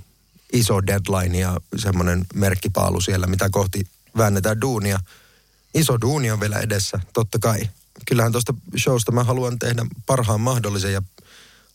[0.52, 3.86] iso deadline ja semmoinen merkkipaalu siellä, mitä kohti
[4.16, 4.98] väännetään duunia.
[5.74, 7.68] Iso duuni on vielä edessä, totta kai.
[8.06, 11.02] Kyllähän tuosta showsta mä haluan tehdä parhaan mahdollisen ja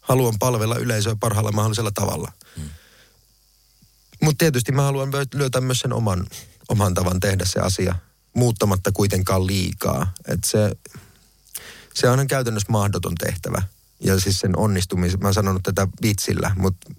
[0.01, 2.31] haluan palvella yleisöä parhaalla mahdollisella tavalla.
[4.21, 6.27] Mutta tietysti mä haluan lö- löytää myös sen oman,
[6.69, 7.95] oman tavan tehdä se asia,
[8.33, 10.13] muuttamatta kuitenkaan liikaa.
[10.27, 10.71] Et se,
[11.93, 13.63] se on käytännössä mahdoton tehtävä.
[13.99, 16.91] Ja siis sen onnistumisen, mä oon sanonut tätä vitsillä, mutta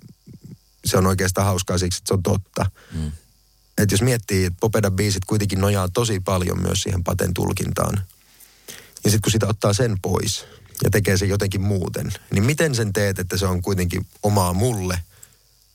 [0.84, 2.70] se on oikeastaan hauskaa siksi, että se on totta.
[2.92, 3.12] Mm.
[3.78, 8.02] Että jos miettii, että Popedan biisit kuitenkin nojaa tosi paljon myös siihen paten tulkintaan.
[9.04, 10.44] Ja sitten kun sitä ottaa sen pois
[10.84, 15.00] ja tekee sen jotenkin muuten, niin miten sen teet, että se on kuitenkin omaa mulle,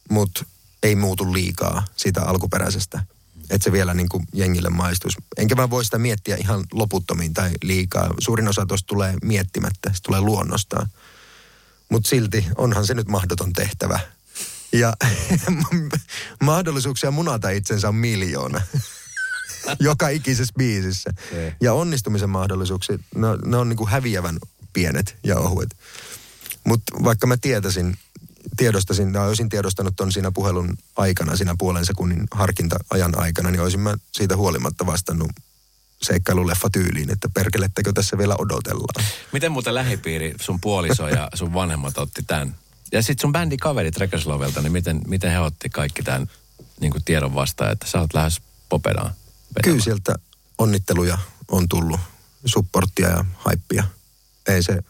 [0.09, 0.45] mutta
[0.83, 3.03] ei muutu liikaa siitä alkuperäisestä.
[3.49, 5.17] Että se vielä niin kuin jengille maistuisi.
[5.37, 8.13] Enkä mä voi sitä miettiä ihan loputtomiin tai liikaa.
[8.19, 10.87] Suurin osa tuosta tulee miettimättä, se tulee luonnostaan.
[11.89, 13.99] Mutta silti onhan se nyt mahdoton tehtävä.
[14.73, 14.93] Ja
[16.43, 18.61] mahdollisuuksia munata itsensä on miljoona.
[19.79, 21.13] Joka ikisessä biisissä.
[21.29, 21.55] Se.
[21.61, 24.39] Ja onnistumisen mahdollisuuksia, ne, ne on niinku häviävän
[24.73, 25.69] pienet ja ohuet.
[26.63, 27.97] Mutta vaikka mä tietäisin,
[28.57, 33.79] tiedostasin, tai olisin tiedostanut ton siinä puhelun aikana, siinä puolen sekunnin harkinta-ajan aikana, niin olisin
[33.79, 35.31] mä siitä huolimatta vastannut
[36.01, 39.05] seikkailuleffa tyyliin, että perkelettekö tässä vielä odotellaan.
[39.31, 42.55] Miten muuten lähipiiri, sun puoliso ja sun vanhemmat otti tämän?
[42.93, 46.29] Ja sitten sun bändikaverit Rekerslovelta, niin miten, miten he otti kaikki tämän
[46.79, 49.13] niin tiedon vastaan, että sä oot lähes popedaan?
[49.63, 50.15] Kyllä sieltä
[50.57, 51.17] onnitteluja
[51.47, 51.99] on tullut,
[52.45, 53.83] supporttia ja haippia.
[54.47, 54.83] Ei se,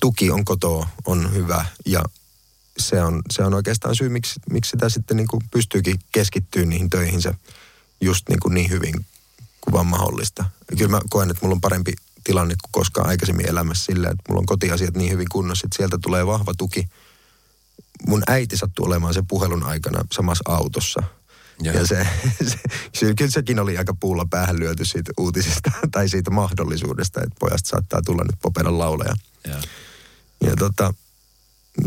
[0.00, 2.02] tuki on kotoa, on hyvä ja
[2.78, 6.90] se on, se on oikeastaan syy, miksi, miksi sitä sitten niin kuin pystyykin keskittyä niihin
[6.90, 7.34] töihinsä
[8.00, 9.06] just niin, kuin niin hyvin
[9.60, 10.44] kuin vaan mahdollista.
[10.70, 11.92] Ja kyllä mä koen, että mulla on parempi
[12.24, 15.98] tilanne kuin koskaan aikaisemmin elämässä sillä, että mulla on kotiasiat niin hyvin kunnossa, että sieltä
[16.02, 16.88] tulee vahva tuki.
[18.06, 21.02] Mun äiti sattui olemaan sen puhelun aikana samassa autossa.
[21.60, 21.76] Joo.
[21.76, 22.06] Ja se,
[22.48, 22.58] se,
[22.94, 27.68] se, kyllä sekin oli aika puulla päähän lyöty siitä uutisesta tai siitä mahdollisuudesta, että pojasta
[27.68, 29.14] saattaa tulla nyt popedan laulaja.
[29.48, 29.60] Joo.
[30.44, 30.94] Ja tota,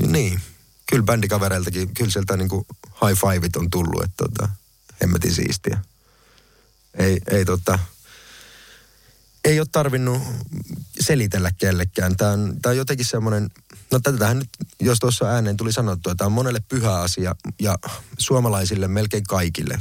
[0.07, 0.41] niin,
[0.89, 2.65] kyllä bändikavereiltakin, kyllä sieltä niinku
[3.05, 4.49] high fiveit on tullut, että tota,
[5.01, 5.79] hemmetin siistiä.
[6.93, 7.79] Ei, ei tota,
[9.45, 10.21] ei ole tarvinnut
[10.99, 12.17] selitellä kellekään.
[12.17, 13.49] Tämä on, tämä on jotenkin semmoinen,
[13.91, 17.77] no tätähän nyt, jos tuossa ääneen tuli sanottua, tämä on monelle pyhä asia ja
[18.17, 19.77] suomalaisille melkein kaikille.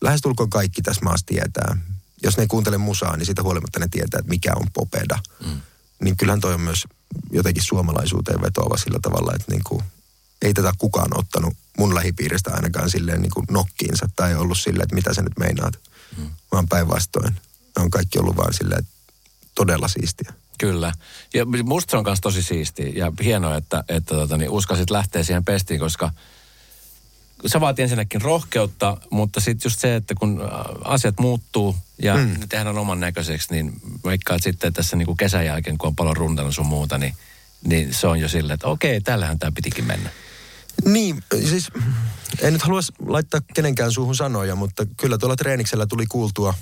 [0.00, 1.76] Lähestulkoon kaikki tässä maassa tietää.
[2.22, 5.18] Jos ne ei kuuntele musaa, niin siitä huolimatta ne tietää, että mikä on popeda.
[5.46, 5.60] Mm.
[6.02, 6.84] Niin kyllähän toi on myös
[7.32, 9.82] jotenkin suomalaisuuteen vetoava sillä tavalla, että niin kuin,
[10.42, 14.94] ei tätä kukaan ottanut mun lähipiiristä ainakaan silleen niin kuin nokkiinsa tai ollut silleen, että
[14.94, 15.78] mitä sä nyt meinaat.
[16.16, 16.30] Mm.
[16.52, 17.34] Vaan päinvastoin.
[17.76, 18.95] Ne on kaikki ollut vaan silleen, että
[19.56, 20.32] todella siistiä.
[20.58, 20.92] Kyllä.
[21.34, 25.24] Ja musta se on myös tosi siistiä ja hienoa, että, että tota, niin uskasit lähteä
[25.24, 26.10] siihen pestiin, koska
[27.46, 30.42] se vaatii ensinnäkin rohkeutta, mutta sitten just se, että kun
[30.84, 32.40] asiat muuttuu ja mm.
[32.40, 33.72] ne tehdään oman näköiseksi, niin
[34.04, 37.14] vaikka sitten tässä niin kuin kesän jälkeen, kun on paljon runtannut sun muuta, niin,
[37.64, 40.10] niin se on jo silleen, että okei, tällähän tämä pitikin mennä.
[40.84, 41.70] Niin, siis
[42.40, 46.54] en nyt halua laittaa kenenkään suuhun sanoja, mutta kyllä tuolla treeniksellä tuli kuultua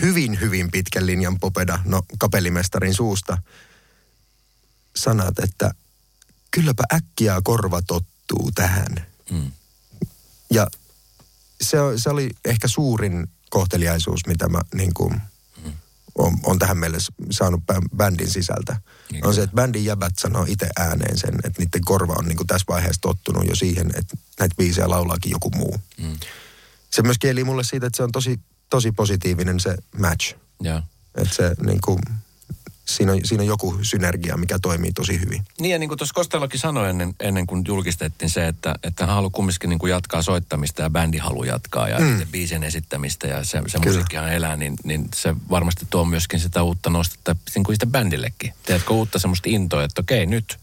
[0.00, 3.38] hyvin, hyvin pitkän linjan popeda, no kapellimestarin suusta,
[4.96, 5.74] sanat, että
[6.50, 9.06] kylläpä äkkiä korva tottuu tähän.
[9.30, 9.52] Mm.
[10.50, 10.66] Ja
[11.60, 15.20] se, se oli ehkä suurin kohteliaisuus, mitä mä niin kuin,
[15.64, 15.72] mm.
[16.14, 16.98] on, on tähän meille
[17.30, 17.62] saanut
[17.96, 18.80] bändin sisältä.
[19.12, 22.36] Niin on se, että bändin jäbät sanoo itse ääneen sen, että niiden korva on niin
[22.36, 25.80] kuin tässä vaiheessa tottunut jo siihen, että näitä biisejä laulaakin joku muu.
[25.98, 26.18] Mm.
[26.90, 28.40] Se myös kieli mulle siitä, että se on tosi
[28.74, 30.34] tosi positiivinen se match.
[30.64, 30.82] Yeah.
[31.14, 31.98] Että se niin kuin,
[32.84, 35.42] siinä on, siinä on joku synergia, mikä toimii tosi hyvin.
[35.60, 39.14] Niin ja niin kuin tuossa Kostelokin sanoi ennen, ennen kuin julkistettiin se, että, että hän
[39.14, 42.26] haluaa kumminkin niin kuin jatkaa soittamista ja bändi haluaa jatkaa ja mm.
[42.30, 46.90] biisin esittämistä ja se, se musiikkihan elää, niin, niin se varmasti tuo myöskin sitä uutta
[46.90, 48.52] nostetta niin kuin sitä bändillekin.
[48.66, 50.58] Tiedätkö uutta semmoista intoa, että okei nyt,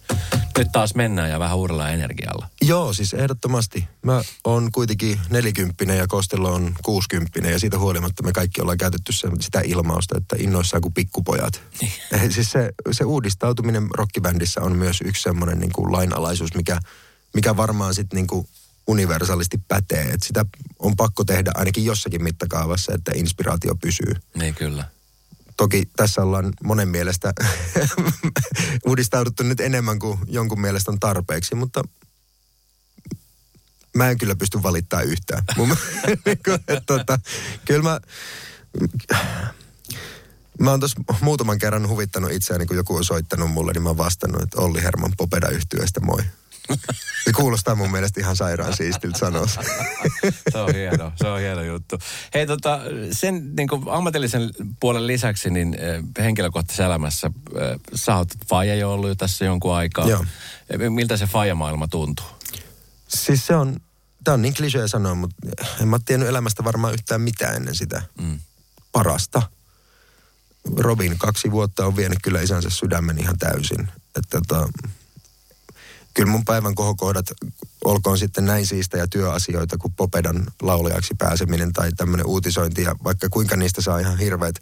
[0.57, 2.49] nyt taas mennään ja vähän uudella energialla.
[2.61, 3.87] Joo, siis ehdottomasti.
[4.01, 9.13] Mä oon kuitenkin nelikymppinen ja Kostelo on kuusikymppinen ja siitä huolimatta me kaikki ollaan käytetty
[9.39, 11.61] sitä ilmausta, että innoissaan kuin pikkupojat.
[12.11, 12.31] Niin.
[12.31, 16.79] siis se, se uudistautuminen rockibändissä on myös yksi semmoinen niin kuin lainalaisuus, mikä,
[17.33, 18.47] mikä varmaan sitten niin kuin
[18.87, 20.03] universaalisti pätee.
[20.03, 20.45] Että sitä
[20.79, 24.15] on pakko tehdä ainakin jossakin mittakaavassa, että inspiraatio pysyy.
[24.35, 24.85] Niin kyllä.
[25.57, 27.33] Toki tässä ollaan monen mielestä
[28.87, 31.83] uudistauduttu nyt enemmän kuin jonkun mielestä on tarpeeksi, mutta
[33.95, 35.43] mä en kyllä pysty valittaa yhtään.
[36.25, 36.51] Niinku,
[36.85, 37.19] tota,
[37.65, 37.99] kyllä mä,
[40.59, 43.97] Mä oon tuossa muutaman kerran huvittanut itseäni, kun joku on soittanut mulle, niin mä oon
[43.97, 46.23] vastannut, että Olli Herman Popeda yhtyeestä moi.
[47.25, 49.47] Se kuulostaa mun mielestä ihan sairaan siistiltä sanoa.
[50.51, 51.97] se on hieno, se on hieno juttu.
[52.33, 52.79] Hei tota,
[53.11, 54.49] sen niin kuin ammatillisen
[54.79, 55.77] puolen lisäksi, niin
[56.17, 60.07] äh, henkilökohtaisessa elämässä äh, sä oot faija jo ollut jo tässä jonkun aikaa.
[60.07, 60.25] Joo.
[60.89, 62.25] Miltä se faijamaailma tuntuu?
[63.07, 63.79] Siis se on,
[64.23, 65.35] tää on niin klisee sanoa, mutta
[65.81, 68.01] en mä tiennyt elämästä varmaan yhtään mitään ennen sitä.
[68.21, 68.39] Mm.
[68.91, 69.41] Parasta
[70.77, 73.87] Robin kaksi vuotta on vienyt kyllä isänsä sydämen ihan täysin.
[74.15, 74.69] Että tota,
[76.13, 77.25] kyllä mun päivän kohokohdat,
[77.85, 78.65] olkoon sitten näin
[78.97, 84.17] ja työasioita kuin Popedan laulajaksi pääseminen tai tämmöinen uutisointi ja vaikka kuinka niistä saa ihan
[84.17, 84.55] hirveät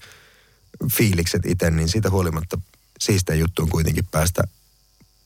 [0.91, 2.57] fiilikset itse, niin siitä huolimatta
[2.99, 4.43] siistä juttu on kuitenkin päästä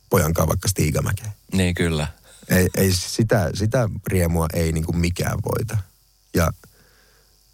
[0.09, 1.31] pojankaan vaikka Stiigamäkeen.
[1.53, 2.07] Niin kyllä.
[2.49, 5.77] Ei, ei sitä, sitä riemua ei niin kuin mikään voita.
[6.33, 6.51] Ja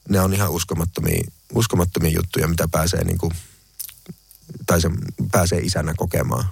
[0.09, 1.23] ne on ihan uskomattomia
[1.53, 3.33] uskomattomia juttuja, mitä pääsee niin kuin,
[4.65, 4.89] tai se
[5.31, 6.45] pääsee isänä kokemaan.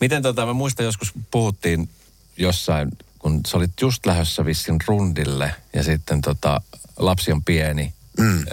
[0.00, 1.88] Miten tota, mä muistan joskus puhuttiin
[2.36, 6.60] jossain, kun sä olit just lähdössä vissin rundille ja sitten tota,
[6.96, 7.92] lapsi on pieni.
[8.18, 8.44] Mm.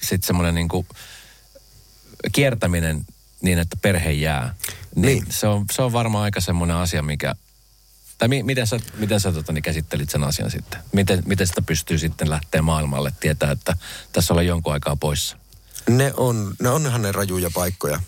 [0.00, 0.86] Sitten semmoinen niin kuin,
[2.32, 3.06] kiertäminen
[3.42, 4.54] niin, että perhe jää.
[4.94, 5.32] Niin, niin.
[5.32, 7.34] Se, on, se on varmaan aika semmoinen asia, mikä
[8.22, 10.80] tai mi, miten sä, miten sä tota, niin käsittelit sen asian sitten?
[10.92, 13.76] Miten, miten sitä pystyy sitten lähteä maailmalle, tietää, että
[14.12, 15.36] tässä ollaan jonkun aikaa poissa?
[15.90, 18.00] Ne on, ne onhan ne rajuja paikkoja.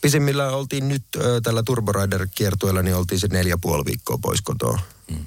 [0.00, 4.80] Pisimmillä oltiin nyt ö, tällä Turbo Rider-kiertueella, niin oltiin se neljä puoli viikkoa pois kotoa.
[5.10, 5.24] Mm.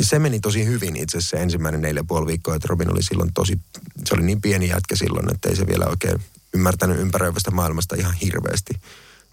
[0.00, 3.60] Se meni tosi hyvin itse asiassa ensimmäinen neljä puoli viikkoa, että Robin oli silloin tosi,
[4.04, 6.20] se oli niin pieni jätkä silloin, että ei se vielä oikein
[6.54, 8.74] ymmärtänyt ympäröivästä maailmasta ihan hirveästi.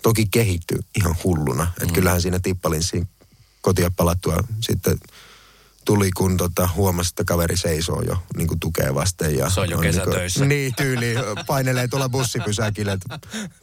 [0.03, 1.64] Toki kehittyi ihan hulluna.
[1.64, 1.93] Että mm.
[1.93, 3.07] kyllähän siinä tippalinssiin
[3.64, 4.97] kotia palattua sitten
[5.86, 9.38] tuli, kun tota, huomasi, että kaveri seisoo jo niin kuin tukee vasten.
[9.38, 10.39] Ja se on jo on kesätöissä.
[10.39, 11.16] Niin, niin, tyyli.
[11.47, 13.20] Painelee tuolla bussipysäkillä, että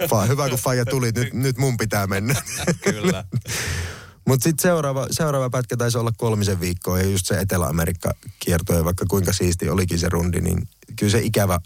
[0.08, 2.34] fa, hyvä kun Faija tuli, nyt, nyt mun pitää mennä.
[2.82, 3.24] Kyllä.
[4.28, 9.04] Mutta sitten seuraava, seuraava pätkä taisi olla kolmisen viikkoa ja just se Etelä-Amerikka kiertoi, vaikka
[9.08, 11.60] kuinka siisti olikin se rundi, niin kyllä se ikävä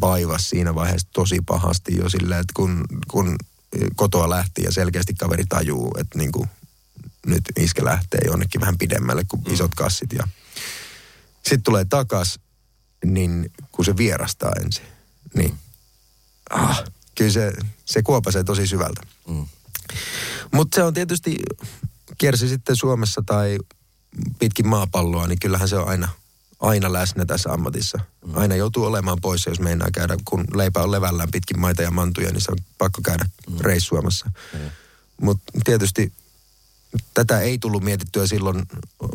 [0.00, 3.36] vaivas siinä vaiheessa tosi pahasti jo silleen, että kun, kun
[3.96, 6.46] kotoa lähti ja selkeästi kaveri tajuu, että niinku
[7.26, 9.54] nyt iskä lähtee jonnekin vähän pidemmälle kuin mm.
[9.54, 10.12] isot kassit.
[10.12, 10.28] Ja
[11.34, 12.40] sitten tulee takas,
[13.04, 14.84] niin kun se vierastaa ensin,
[15.34, 15.54] niin
[16.50, 17.52] ah, kyllä se,
[17.84, 19.00] se kuopasee tosi syvältä.
[19.28, 19.46] Mm.
[20.52, 21.38] Mutta se on tietysti,
[22.18, 23.58] kiersi sitten Suomessa tai
[24.38, 26.08] pitkin maapalloa, niin kyllähän se on aina,
[26.60, 27.98] aina läsnä tässä ammatissa.
[28.26, 28.36] Mm.
[28.36, 32.32] Aina joutuu olemaan poissa, jos meinaa käydä, kun leipä on levällään pitkin maita ja mantuja,
[32.32, 33.56] niin se on pakko käydä Mm.
[33.60, 34.30] reissuamassa.
[35.20, 36.12] Mutta tietysti
[37.14, 38.62] tätä ei tullut mietittyä silloin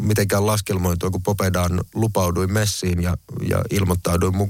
[0.01, 3.17] mitenkään laskelmoitua, kun Popedaan lupauduin messiin ja,
[3.49, 4.47] ja ilmoittauduin mu,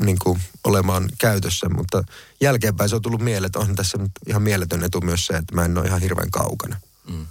[0.00, 2.02] niin kuin olemaan käytössä, mutta
[2.40, 5.54] jälkeenpäin se on tullut mieleen, että on tässä nyt ihan mieletön etu myös se, että
[5.54, 6.80] mä en ole ihan hirveän kaukana.
[7.10, 7.26] Mm.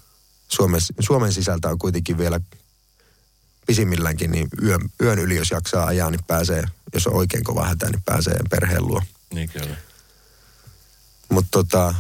[0.47, 2.39] Suomen, Suomen sisältä on kuitenkin vielä
[3.67, 6.63] pisimmilläänkin, niin yön, yön yli, jos jaksaa ajaa, niin pääsee,
[6.93, 9.01] jos on oikein kova hätä, niin pääsee perheen luo.
[9.33, 9.75] Niin kyllä.
[11.29, 11.95] Mutta tota,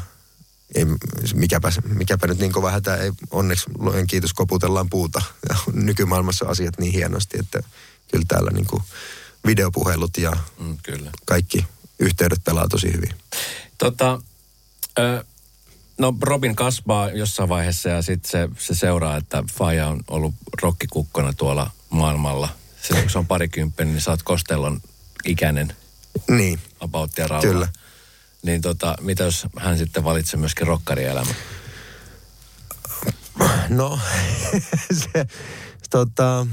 [0.75, 0.85] ei,
[1.33, 5.21] mikäpä, mikäpä nyt niin kova hätä, ei onneksi lojen kiitos koputellaan puuta.
[5.49, 7.59] Ja nykymaailmassa asiat niin hienosti, että
[8.11, 8.83] kyllä täällä niin kuin
[9.45, 11.11] videopuhelut ja Mm, kyllä.
[11.25, 11.65] kaikki
[11.99, 13.09] yhteydet pelaa tosi hyvin.
[13.77, 14.21] Tota,
[14.99, 15.23] ö,
[15.97, 21.33] no Robin kasvaa jossain vaiheessa ja sitten se, se seuraa, että Faja on ollut rokkikukkona
[21.33, 22.49] tuolla maailmalla.
[22.81, 24.81] Silloin kun se on parikymppinen, niin sä oot Kostellon
[25.25, 25.75] ikäinen
[26.29, 27.27] Niin, about ja.
[27.41, 27.67] Kyllä.
[28.45, 31.35] Niin tota, mitä jos hän sitten valitsee myöskin rokkarielämän?
[33.69, 33.99] no
[35.03, 35.25] se,
[35.89, 36.47] tota,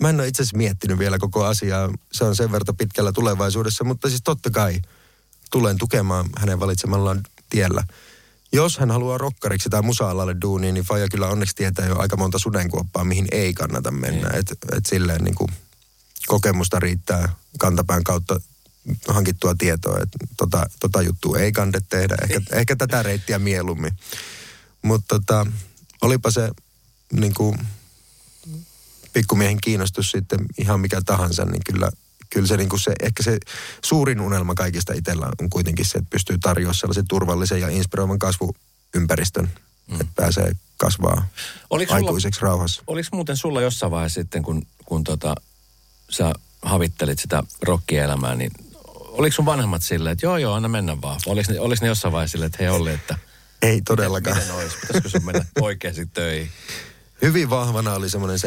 [0.00, 1.92] mä en ole itse asiassa miettinyt vielä koko asiaa.
[2.12, 4.80] Se on sen verran pitkällä tulevaisuudessa, mutta siis totta kai
[5.50, 7.84] tulen tukemaan hänen valitsemallaan tiellä.
[8.52, 12.38] Jos hän haluaa rokkariksi tai musa-alalle duuniin, niin Faija kyllä onneksi tietää jo aika monta
[12.38, 14.28] sudenkuoppaa, mihin ei kannata mennä.
[14.28, 14.38] Niin.
[14.38, 15.50] Että et silleen niin kuin
[16.26, 18.40] kokemusta riittää kantapään kautta
[19.08, 22.16] hankittua tietoa, että tota, tota juttua ei kande tehdä.
[22.22, 23.92] Ehkä, ehkä tätä reittiä mieluummin.
[24.82, 25.46] Mutta tota,
[26.02, 26.50] olipa se
[27.12, 27.58] niin kuin,
[29.12, 31.90] pikkumiehen kiinnostus sitten ihan mikä tahansa, niin kyllä,
[32.30, 33.38] kyllä se, niin kuin se, ehkä se
[33.84, 39.50] suurin unelma kaikista itsellä on kuitenkin se, että pystyy tarjoamaan sellaisen turvallisen ja inspiroivan kasvuympäristön,
[39.86, 40.00] mm.
[40.00, 41.28] että pääsee kasvaa
[41.70, 42.82] Oliko sulla- aikuiseksi rauhassa.
[42.86, 45.34] Oliko muuten sulla jossain vaiheessa sitten, kun, kun tota,
[46.10, 48.50] sä havittelit sitä rokkielämää, niin
[49.18, 51.20] oliko sun vanhemmat silleen, että joo joo, anna mennä vaan?
[51.26, 53.18] Oliko ne, oliko ne jossain vaiheessa silleen, että hei Olli, että
[53.62, 54.36] Ei todellakaan.
[54.36, 54.76] miten olisi?
[54.80, 56.50] Pitäisikö sun mennä oikeasti töihin?
[57.22, 58.38] Hyvin vahvana oli semmoinen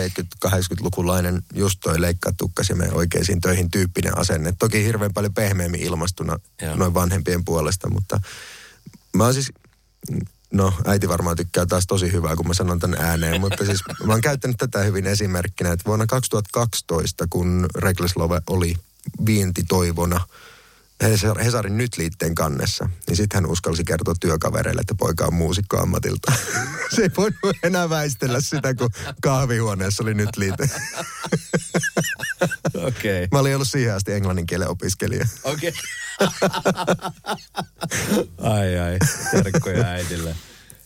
[0.45, 2.33] 70-80-lukulainen just toi leikkaa
[2.91, 4.53] oikeisiin töihin tyyppinen asenne.
[4.59, 6.75] Toki hirveän paljon pehmeämmin ilmastuna Joo.
[6.75, 8.19] noin vanhempien puolesta, mutta
[9.15, 9.51] mä oon siis,
[10.51, 14.13] no äiti varmaan tykkää taas tosi hyvää, kun mä sanon tän ääneen, mutta siis mä
[14.13, 18.13] oon käyttänyt tätä hyvin esimerkkinä, että vuonna 2012, kun Reckless
[18.49, 18.75] oli
[19.25, 20.21] vientitoivona
[21.43, 26.33] Hesarin nyt-liitteen kannessa, niin sitten hän uskalsi kertoa työkavereille, että poika on muusikko ammatilta.
[26.95, 28.89] Se ei voinut enää väistellä sitä, kun
[29.21, 30.63] kahvihuoneessa oli nyt-liite.
[32.87, 33.23] Okei.
[33.23, 33.27] Okay.
[33.31, 35.27] Mä olin ollut siihen asti englannin kielen opiskelija.
[35.43, 35.73] Okei.
[38.41, 38.97] ai ai,
[39.31, 40.35] terkkoja äidille.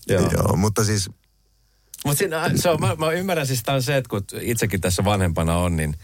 [0.07, 0.29] Joo.
[0.31, 0.55] Joo.
[0.55, 1.09] Mutta siis
[2.05, 2.23] Mutta
[2.55, 5.95] se on, mä, mä ymmärrän siis tämän se, että kun itsekin tässä vanhempana on, niin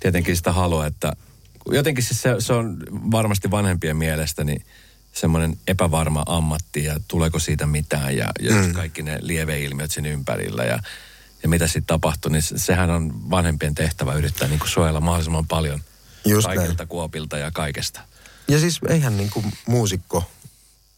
[0.00, 1.12] tietenkin sitä haluaa, että
[1.70, 4.64] jotenkin siis se, se on varmasti vanhempien mielestä niin
[5.12, 8.72] semmoinen epävarma ammatti ja tuleeko siitä mitään ja, ja mm.
[8.72, 10.78] kaikki ne lieveilmiöt siinä ympärillä ja,
[11.42, 15.46] ja mitä sitten tapahtuu, niin se- sehän on vanhempien tehtävä yrittää niin kuin suojella mahdollisimman
[15.46, 15.80] paljon
[16.24, 16.88] Just kaikilta näin.
[16.88, 18.00] kuopilta ja kaikesta.
[18.48, 20.24] Ja siis eihän niin kuin muusikko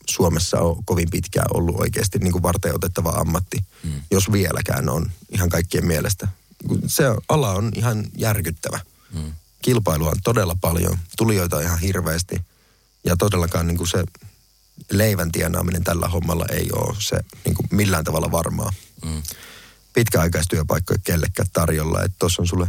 [0.09, 3.93] Suomessa ole kovin pitkään ollut oikeasti niin kuin varten otettava ammatti, mm.
[4.11, 6.29] jos vieläkään on ihan kaikkien mielestä.
[6.87, 8.81] Se ala on ihan järkyttävä.
[9.13, 9.33] Mm.
[9.63, 12.41] Kilpailua on todella paljon, tulijoita ihan hirveästi
[13.05, 14.05] ja todellakaan niin kuin se
[14.91, 18.73] leivän tienaaminen tällä hommalla ei ole se niin kuin millään tavalla varmaa.
[19.05, 19.23] Mm.
[19.95, 22.69] Pitkäaikaistyöpaikkoja kellekään tarjolla, että tuossa on sulle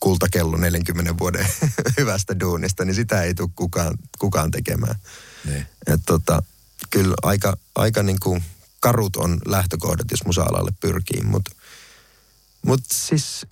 [0.00, 1.46] kultakello 40 vuoden
[1.98, 4.94] hyvästä duunista, niin sitä ei tule kukaan, kukaan tekemään.
[5.44, 5.66] Niin.
[5.86, 6.42] Et tota,
[6.90, 8.44] kyllä aika, aika niin kuin
[8.80, 11.50] karut on lähtökohdat, jos musa-alalle pyrkii, mutta
[12.62, 13.46] mut siis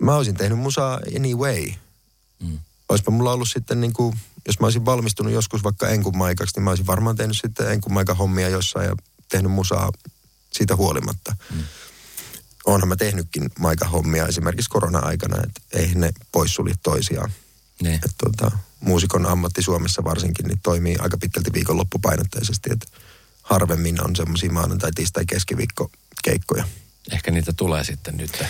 [0.00, 1.64] mä olisin tehnyt musaa anyway.
[2.40, 2.58] Mm.
[2.88, 6.70] Oispa mulla ollut sitten niin kuin, jos mä olisin valmistunut joskus vaikka enkumaikaksi, niin mä
[6.70, 8.96] olisin varmaan tehnyt sitten enkumaikan hommia jossain ja
[9.28, 9.92] tehnyt musaa
[10.52, 11.36] siitä huolimatta.
[11.54, 11.62] Mm.
[12.66, 17.30] Onhan mä tehnytkin maikahommia esimerkiksi korona-aikana, että eihän ne poissulje toisiaan.
[17.82, 17.94] Niin.
[17.94, 22.86] Et tota, muusikon ammatti Suomessa varsinkin niin toimii aika pitkälti viikonloppupainotteisesti, että
[23.42, 25.90] harvemmin on semmoisia maanantai, tiistai, keskiviikko
[26.24, 26.64] keikkoja.
[27.12, 28.44] Ehkä niitä tulee sitten nyt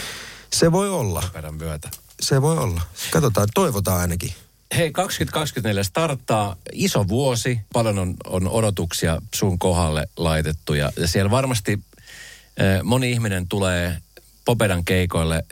[0.59, 1.89] Se voi olla, perän myötä.
[2.21, 2.81] se voi olla.
[3.11, 4.35] Katsotaan, toivotaan ainakin.
[4.77, 7.61] Hei, 2024 starttaa iso vuosi.
[7.73, 13.99] Paljon on, on odotuksia sun kohdalle laitettu ja, ja siellä varmasti eh, moni ihminen tulee
[14.45, 15.45] Popedan keikoille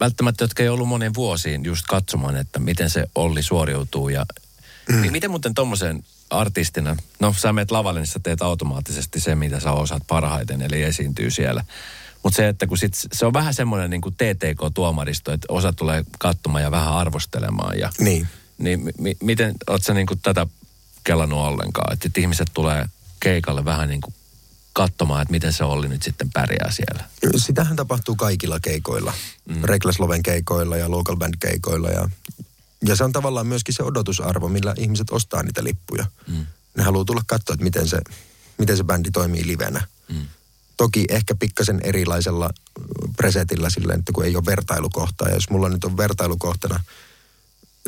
[0.00, 4.26] välttämättä, jotka ei ollut moneen vuosiin just katsomaan, että miten se Olli suoriutuu ja
[4.88, 5.00] Mm.
[5.02, 9.60] Niin miten muuten tommosen artistina, no sä meet lavalle, niin sä teet automaattisesti se, mitä
[9.60, 11.64] sä osaat parhaiten, eli esiintyy siellä.
[12.22, 16.04] Mutta se, että kun sit, se on vähän semmoinen niin kuin TTK-tuomaristo, että osa tulee
[16.18, 17.78] katsomaan ja vähän arvostelemaan.
[17.78, 18.28] Ja, Niin.
[18.58, 20.46] Niin mi- miten, oot sä niin kuin tätä
[21.04, 21.92] kellannut ollenkaan?
[21.92, 22.86] Että ihmiset tulee
[23.20, 24.14] keikalle vähän niin kuin
[24.72, 27.04] katsomaan, että miten se Olli nyt sitten pärjää siellä.
[27.36, 29.12] Sitähän tapahtuu kaikilla keikoilla.
[29.48, 29.62] Mm.
[29.64, 31.90] Reckless Loven keikoilla ja Local Band keikoilla.
[31.90, 32.08] Ja,
[32.86, 36.06] ja se on tavallaan myöskin se odotusarvo, millä ihmiset ostaa niitä lippuja.
[36.26, 36.46] Mm.
[36.76, 37.98] Ne haluaa tulla katsoa, että miten se,
[38.58, 39.86] miten se bändi toimii livenä.
[40.08, 40.26] Mm.
[40.82, 42.50] Toki ehkä pikkasen erilaisella
[43.16, 45.28] presetillä silleen, että kun ei ole vertailukohtaa.
[45.28, 46.84] Ja jos mulla nyt on vertailukohtana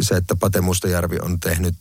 [0.01, 1.74] se, että Pate Mustajärvi on tehnyt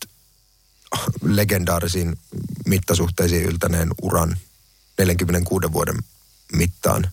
[1.21, 2.17] legendaarisiin
[2.65, 4.37] mittasuhteisiin yltäneen uran
[4.97, 5.95] 46 vuoden
[6.53, 7.09] mittaan,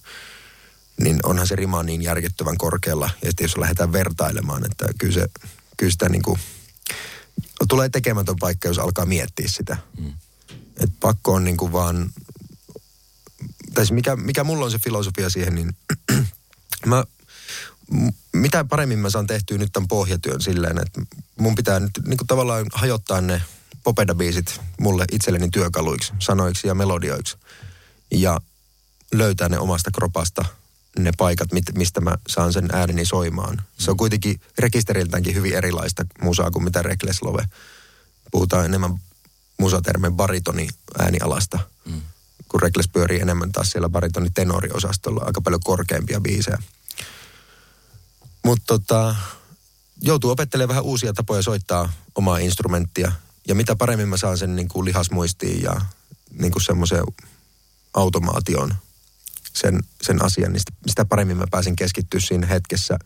[1.01, 3.11] niin onhan se rima niin järjettömän korkealla.
[3.23, 5.27] Ja sitten jos lähdetään vertailemaan, että kyllä, se,
[5.77, 6.41] kyllä sitä niin kuin,
[7.69, 9.77] tulee tekemätön paikka, jos alkaa miettiä sitä.
[9.99, 10.13] Mm.
[10.77, 12.11] Et pakko on niin kuin vaan,
[13.75, 15.77] tai se mikä, mikä mulla on se filosofia siihen, niin
[16.87, 17.05] mä,
[18.33, 21.01] mitä paremmin mä saan tehtyä nyt tämän pohjatyön silleen, että
[21.39, 23.43] mun pitää nyt niin tavallaan hajottaa ne
[23.85, 27.37] popeda-biisit mulle itselleni työkaluiksi, sanoiksi ja melodioiksi.
[28.11, 28.41] Ja
[29.13, 30.45] löytää ne omasta kropasta
[30.99, 33.63] ne paikat, mistä mä saan sen ääneni soimaan.
[33.79, 37.45] Se on kuitenkin rekisteriltäänkin hyvin erilaista musaa kuin mitä Reckless Love.
[38.31, 39.01] Puhutaan enemmän
[39.59, 40.69] musatermen baritoni
[40.99, 42.01] äänialasta, mm.
[42.51, 46.59] Kun Reckless pyörii enemmän taas siellä baritoni tenoriosastolla, aika paljon korkeampia biisejä.
[48.45, 49.17] Mutta tota,
[50.03, 53.13] joutuu opettelemaan vähän uusia tapoja soittaa omaa instrumenttia.
[53.49, 55.81] Ja mitä paremmin mä saan sen niin kuin lihasmuistiin ja
[56.39, 57.05] niin kuin semmoiseen
[57.95, 58.75] automaation
[59.53, 62.99] sen, sen asian, niin sitä, sitä paremmin mä pääsen keskittyä siinä hetkessä,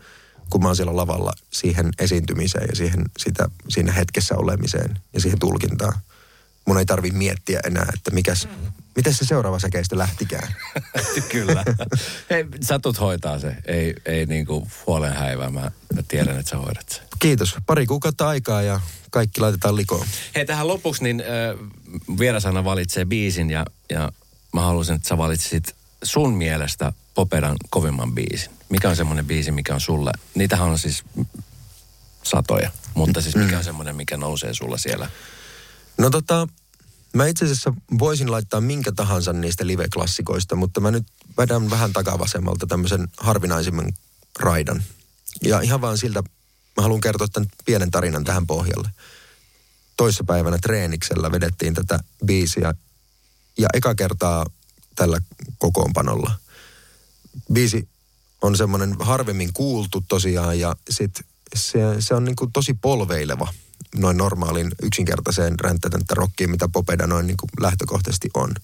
[0.50, 5.38] kun mä oon siellä lavalla siihen esiintymiseen ja siihen, sitä, siinä hetkessä olemiseen ja siihen
[5.38, 6.00] tulkintaan.
[6.66, 8.48] Mun ei tarvi miettiä enää, että mikäs,
[8.96, 10.54] miten se seuraava säkeistö lähtikään.
[11.32, 11.64] Kyllä.
[12.30, 13.56] Hei, sä tulet hoitaa se.
[13.64, 15.50] Ei, ei niinku huolen häivää.
[15.50, 15.60] Mä,
[15.94, 17.00] mä tiedän, että sä hoidat se.
[17.18, 17.56] Kiitos.
[17.66, 20.06] Pari kuukautta aikaa ja kaikki laitetaan likoon.
[20.34, 21.70] Hei, tähän lopuksi niin äh,
[22.18, 24.12] vierasana valitsee biisin ja, ja
[24.52, 28.50] mä haluaisin, että sä valitsisit sun mielestä Popedan kovimman biisin.
[28.68, 30.12] Mikä on semmoinen biisi, mikä on sulle?
[30.34, 31.04] Niitähän on siis
[32.22, 35.08] satoja, mutta siis mikä on semmoinen, mikä nousee sulla siellä?
[35.98, 36.48] No tota,
[37.14, 41.06] mä itse asiassa voisin laittaa minkä tahansa niistä live-klassikoista, mutta mä nyt
[41.38, 43.92] vedän vähän takavasemmalta tämmöisen harvinaisimman
[44.38, 44.82] raidan.
[45.42, 46.22] Ja ihan vaan siltä,
[46.76, 48.90] mä haluan kertoa tämän pienen tarinan tähän pohjalle.
[49.96, 52.74] Toissapäivänä treeniksellä vedettiin tätä biisiä
[53.58, 54.46] ja eka kertaa
[54.96, 55.20] tällä
[55.58, 56.30] kokoonpanolla.
[57.52, 57.88] Biisi
[58.42, 61.20] on semmoinen harvemmin kuultu tosiaan ja sit
[61.54, 63.54] se, se on niinku tosi polveileva
[63.96, 68.54] noin normaalin yksinkertaiseen ränttätäntä rockiin, mitä Popeda noin niinku lähtökohtaisesti on.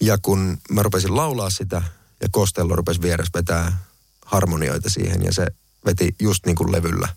[0.00, 1.82] Ja kun mä rupesin laulaa sitä
[2.20, 3.78] ja Kostello rupesi vieressä vetää
[4.24, 5.46] harmonioita siihen ja se
[5.86, 7.08] veti just niin kuin levyllä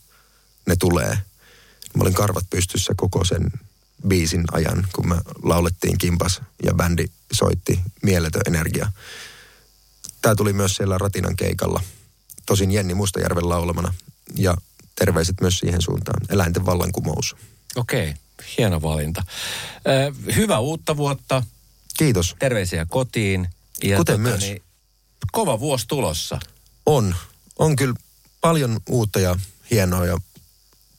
[0.68, 1.18] ne tulee.
[1.96, 3.52] Mä olin karvat pystyssä koko sen
[4.08, 8.92] biisin ajan, kun me laulettiin kimpas ja bändi soitti mieletön energia.
[10.22, 11.84] Tämä tuli myös siellä Ratinan keikalla.
[12.46, 13.94] Tosin Jenni Mustajärven laulamana.
[14.36, 14.58] Ja
[14.96, 16.22] terveiset myös siihen suuntaan.
[16.30, 17.36] Eläinten vallankumous.
[17.76, 18.14] Okei,
[18.58, 19.24] hieno valinta.
[20.36, 21.44] Hyvää uutta vuotta.
[21.98, 22.36] Kiitos.
[22.40, 23.50] Terveisiä kotiin.
[23.84, 24.42] Ja Kuten myös.
[24.42, 24.64] Niin,
[25.32, 26.40] kova vuosi tulossa.
[26.86, 27.16] On.
[27.60, 27.96] On kyllä
[28.42, 29.36] paljon uutta ja
[29.72, 30.18] hienoa ja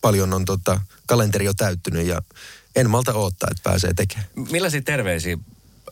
[0.00, 2.22] paljon on tota, kalenteri jo täyttynyt ja
[2.76, 4.28] en malta odottaa, että pääsee tekemään.
[4.50, 5.38] Millaisia terveisiä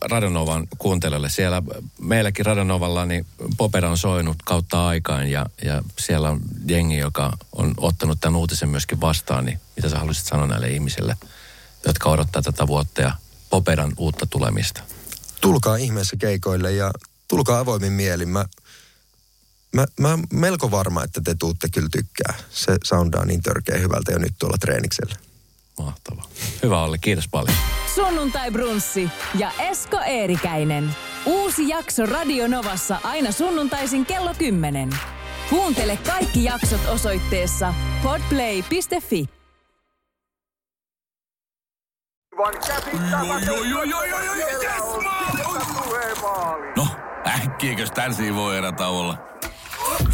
[0.02, 1.28] Radonovan kuuntelijoille?
[1.28, 1.62] Siellä
[2.00, 3.26] meilläkin Radonovalla niin
[3.56, 8.68] Popeda on soinut kautta aikaan ja, ja siellä on jengi, joka on ottanut tämän uutisen
[8.68, 9.44] myöskin vastaan.
[9.44, 11.16] Niin mitä sä haluaisit sanoa näille ihmisille,
[11.86, 13.12] jotka odottaa tätä vuotta ja
[13.50, 14.80] Popedan uutta tulemista?
[15.40, 16.90] Tulkaa ihmeessä keikoille ja
[17.28, 18.28] tulkaa avoimin mielin.
[18.28, 18.44] Mä,
[19.72, 22.34] mä, mä melko varma, että te tuutte kyllä tykkää.
[22.50, 25.14] Se soundaa niin törkeä hyvältä jo nyt tuolla treeniksellä.
[25.78, 26.24] Mahtavaa.
[26.62, 27.56] Hyvä Olli, kiitos paljon.
[27.94, 29.08] Sunnuntai Brunssi
[29.38, 30.94] ja Esko Eerikäinen.
[31.26, 34.90] Uusi jakso Radio Novassa aina sunnuntaisin kello 10.
[35.50, 39.28] Kuuntele kaikki jaksot osoitteessa podplay.fi.
[46.76, 46.86] No,
[47.26, 49.16] äkkiäkös tän voi erätauolla?
[49.16, 50.13] Tule